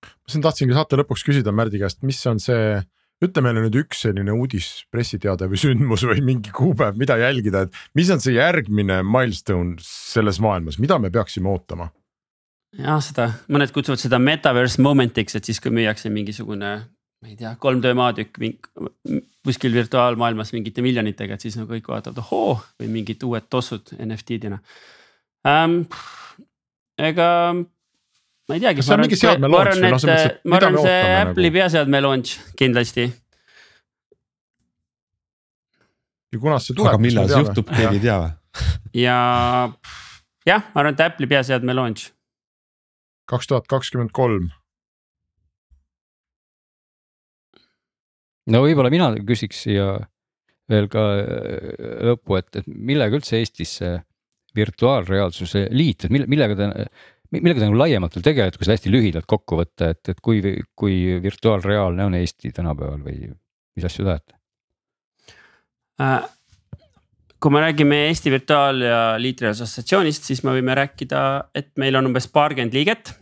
[0.05, 2.79] ma siin tahtsingi saate lõpuks küsida Märdi käest, mis on see,
[3.23, 7.79] ütle meile nüüd üks selline uudis, pressiteade või sündmus või mingi kuupäev, mida jälgida, et
[7.99, 11.89] mis on see järgmine milstone selles maailmas, mida me peaksime ootama?
[12.77, 16.73] jah, seda, mõned kutsuvad seda metaverse momentiks, et siis kui müüakse mingisugune,
[17.19, 18.37] ma ei tea, 3D maatükk
[19.45, 24.59] kuskil virtuaalmaailmas mingite miljonitega, et siis nagu kõik vaatavad, ohoo, või mingid uued tossud NFT-dina
[25.49, 25.81] ähm,.
[26.99, 27.29] ega
[28.49, 28.81] ma ei teagi.
[28.81, 31.31] kas see on mingi seadme launch või noh, selles mõttes, et mida me ootame nagu?
[31.31, 33.07] Apple'i peaseadme launch kindlasti.
[36.33, 36.93] ja kunas see tuleb?
[36.93, 38.31] aga millal see juhtub, keegi ei tea või?
[38.97, 39.17] ja
[40.49, 42.09] jah, ma arvan, et Apple'i peaseadme launch
[43.29, 44.49] kaks tuhat kakskümmend kolm.
[48.49, 49.91] no võib-olla mina küsiks siia
[50.69, 51.71] veel ka äh,
[52.09, 53.95] lõppu, et, et millega üldse Eestis see
[54.57, 56.87] virtuaalreaalsuse liit, et mille, millega te,
[57.35, 60.41] millega te nagu laiemalt veel tegelete, kui seda hästi lühidalt kokku võtta, et, et kui,
[60.77, 64.37] kui virtuaalreaalne on Eesti tänapäeval või mis asju tahate
[66.01, 66.27] äh,?
[67.39, 71.21] kui me räägime Eesti Virtuaal- ja Liitreaalsuse Assotsiatsioonist, siis me võime rääkida,
[71.55, 73.13] et meil on umbes paarkümmend liiget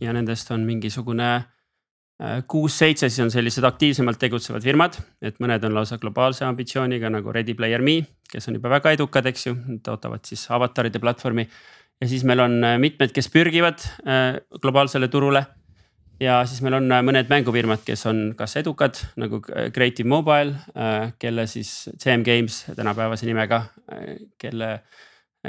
[0.00, 5.74] ja nendest on mingisugune äh, kuus-seitse siis on sellised aktiivsemalt tegutsevad firmad, et mõned on
[5.74, 8.00] lausa globaalse ambitsiooniga nagu Ready Player Me,
[8.30, 11.48] kes on juba väga edukad, eks ju, toodavad siis avataride platvormi.
[12.04, 15.46] Ja siis meil on äh, mitmed, kes pürgivad äh, globaalsele turule.
[16.20, 20.54] ja siis meil on mõned mängufirmad, kes on kas edukad nagu Creative Mobile,
[21.18, 23.64] kelle siis CM Games tänapäevase nimega,
[24.38, 24.68] kelle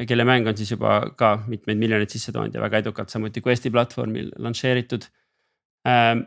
[0.09, 3.69] kelle mäng on siis juba ka mitmeid miljoneid sisse toonud ja väga edukalt samuti Questi
[3.71, 5.05] platvormil lansseeritud.
[5.87, 6.25] Ähm,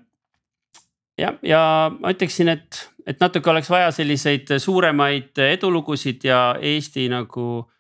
[1.19, 1.61] jah, ja
[1.99, 2.79] ma ütleksin, et,
[3.11, 7.78] et natuke oleks vaja selliseid suuremaid edulugusid ja Eesti nagu äh,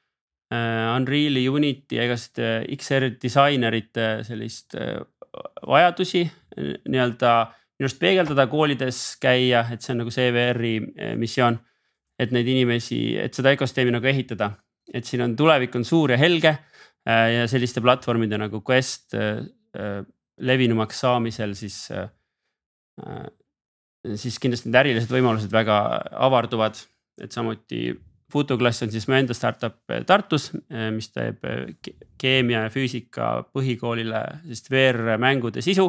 [0.48, 4.96] Unreal'i, Unity ja igasuguste XR disainerite sellist äh,
[5.68, 6.22] vajadusi
[6.56, 7.32] nii-öelda
[7.78, 11.58] minu arust peegeldada koolides käia, et see on nagu CVR-i äh, missioon.
[12.18, 14.48] et neid inimesi, et seda ökosüsteemi nagu ehitada
[14.94, 19.42] et siin on tulevik on suur ja helge äh, ja selliste platvormide nagu Quest äh,
[19.76, 20.00] äh,
[20.38, 21.88] levinumaks saamisel, siis.
[24.18, 25.74] siis kindlasti need ärilised võimalused väga
[26.26, 26.78] avarduvad,
[27.22, 27.90] et samuti
[28.32, 30.50] Futuklass on siis mu enda startup Tartus,
[30.92, 31.44] mis teeb
[32.20, 35.88] keemia ja füüsika põhikoolile sellist VR-mängude sisu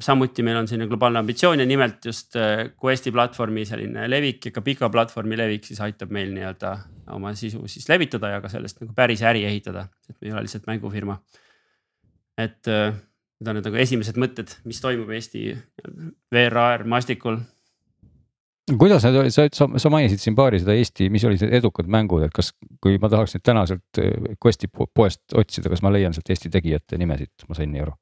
[0.00, 2.36] samuti meil on selline globaalne ambitsioon ja nimelt just
[2.84, 6.72] Questi platvormi selline levik ja ka pika platvormi levik siis aitab meil nii-öelda
[7.16, 10.44] oma sisu siis levitada ja ka sellest nagu päris äri ehitada, et me ei ole
[10.46, 11.18] lihtsalt mängufirma.
[12.38, 12.66] et
[13.42, 15.50] need on need nagu esimesed mõtted, mis toimub Eesti
[16.32, 17.40] VR-AR maastikul.
[18.78, 21.90] Kuidas need olid, sa, sa, sa mainisid siin paari seda Eesti, mis olid need edukad
[21.90, 22.52] mängud, et kas,
[22.82, 26.52] kui ma tahaks nüüd täna sealt äh, Questi poest otsida, kas ma leian sealt Eesti
[26.52, 27.96] tegijate nimesid, ma sain nii aru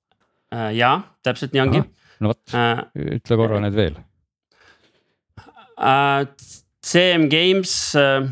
[0.51, 1.81] Äh, ja täpselt nii ongi.
[2.21, 2.81] no vot äh,,
[3.17, 3.99] ütle korra need veel
[5.79, 6.27] äh,.
[6.81, 8.25] CM Games uh,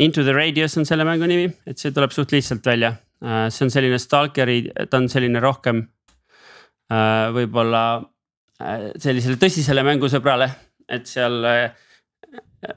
[0.00, 3.46] Into the Radius on selle mängu nimi, et see tuleb suht lihtsalt välja uh,.
[3.52, 10.50] see on selline stalkeri, ta on selline rohkem uh, võib-olla uh, sellisele tõsisele mängusõbrale,
[10.92, 12.72] et seal uh,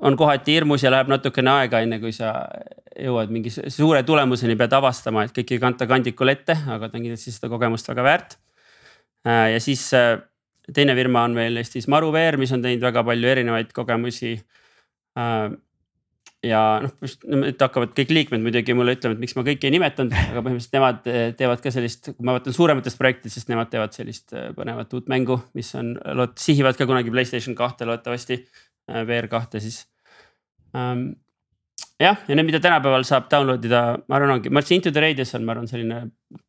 [0.00, 2.32] on kohati hirmus ja läheb natukene aega, enne kui sa
[2.98, 7.06] jõuad mingi suure tulemuseni, pead avastama, et kõik ei kanta kandikul ette, aga ta on
[7.06, 8.38] kindlasti seda kogemust väga väärt.
[9.26, 10.16] Äh, ja siis äh,
[10.74, 14.36] teine firma on meil Eestis Maruveer, mis on teinud väga palju erinevaid kogemusi.
[16.46, 16.92] Ja noh,
[17.26, 20.76] nüüd hakkavad kõik liikmed muidugi mulle ütlema, et miks ma kõiki ei nimetanud, aga põhimõtteliselt
[20.76, 21.00] nemad
[21.40, 25.40] teevad ka sellist, kui ma vaatan suurematest projektidest, siis nemad teevad sellist põnevat uut mängu,
[25.58, 25.96] mis on,
[26.38, 28.38] sihivad ka kunagi Playstation kahte loodetavasti,
[29.08, 29.80] VR kahte siis
[30.70, 31.08] um,
[31.98, 35.02] jah, ja need, mida tänapäeval saab download ida, ma arvan, ongi, ma ütlesin Into the
[35.02, 36.00] Radius on, ma arvan, selline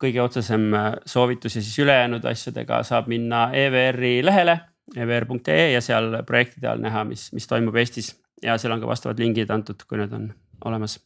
[0.02, 0.70] kõige otsesem
[1.10, 4.60] soovitus ja siis ülejäänud asjadega saab minna EVR-i lehele.
[4.98, 8.14] evr.ee ja seal projektide all näha, mis, mis toimub Eestis
[8.44, 10.30] ja seal on ka vastavad lingid antud, kui need on
[10.66, 11.00] olemas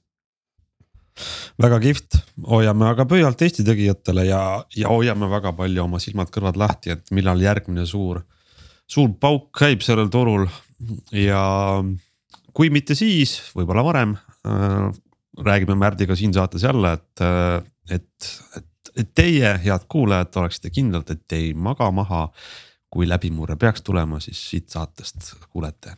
[1.61, 2.17] väga kihvt,
[2.49, 4.41] hoiame aga pöialt Eesti tegijatele ja,
[4.75, 8.23] ja hoiame väga palju oma silmad-kõrvad lahti, et millal järgmine suur,
[8.89, 10.47] suur pauk käib sellel turul
[11.13, 11.43] ja
[12.53, 14.89] kui mitte siis, võib-olla varem äh,
[15.45, 21.09] räägime Märdiga siin saates jälle, et, äh, et, et, et teie, head kuulajad, oleksite kindlad,
[21.09, 22.29] et ei maga maha.
[22.93, 25.95] kui läbimurre peaks tulema, siis siit saatest kuulete.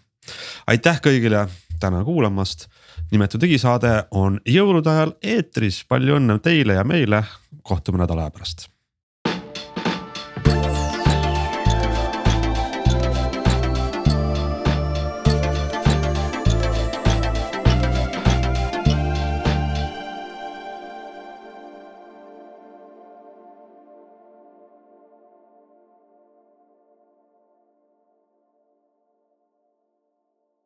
[0.68, 1.48] Aitäh kõigile
[1.80, 2.68] täna kuulamast.
[3.12, 7.24] nimetu digisaade on jõulude ajal eetris, palju õnne teile ja meile.
[7.64, 8.75] kohtume nädala aja pärast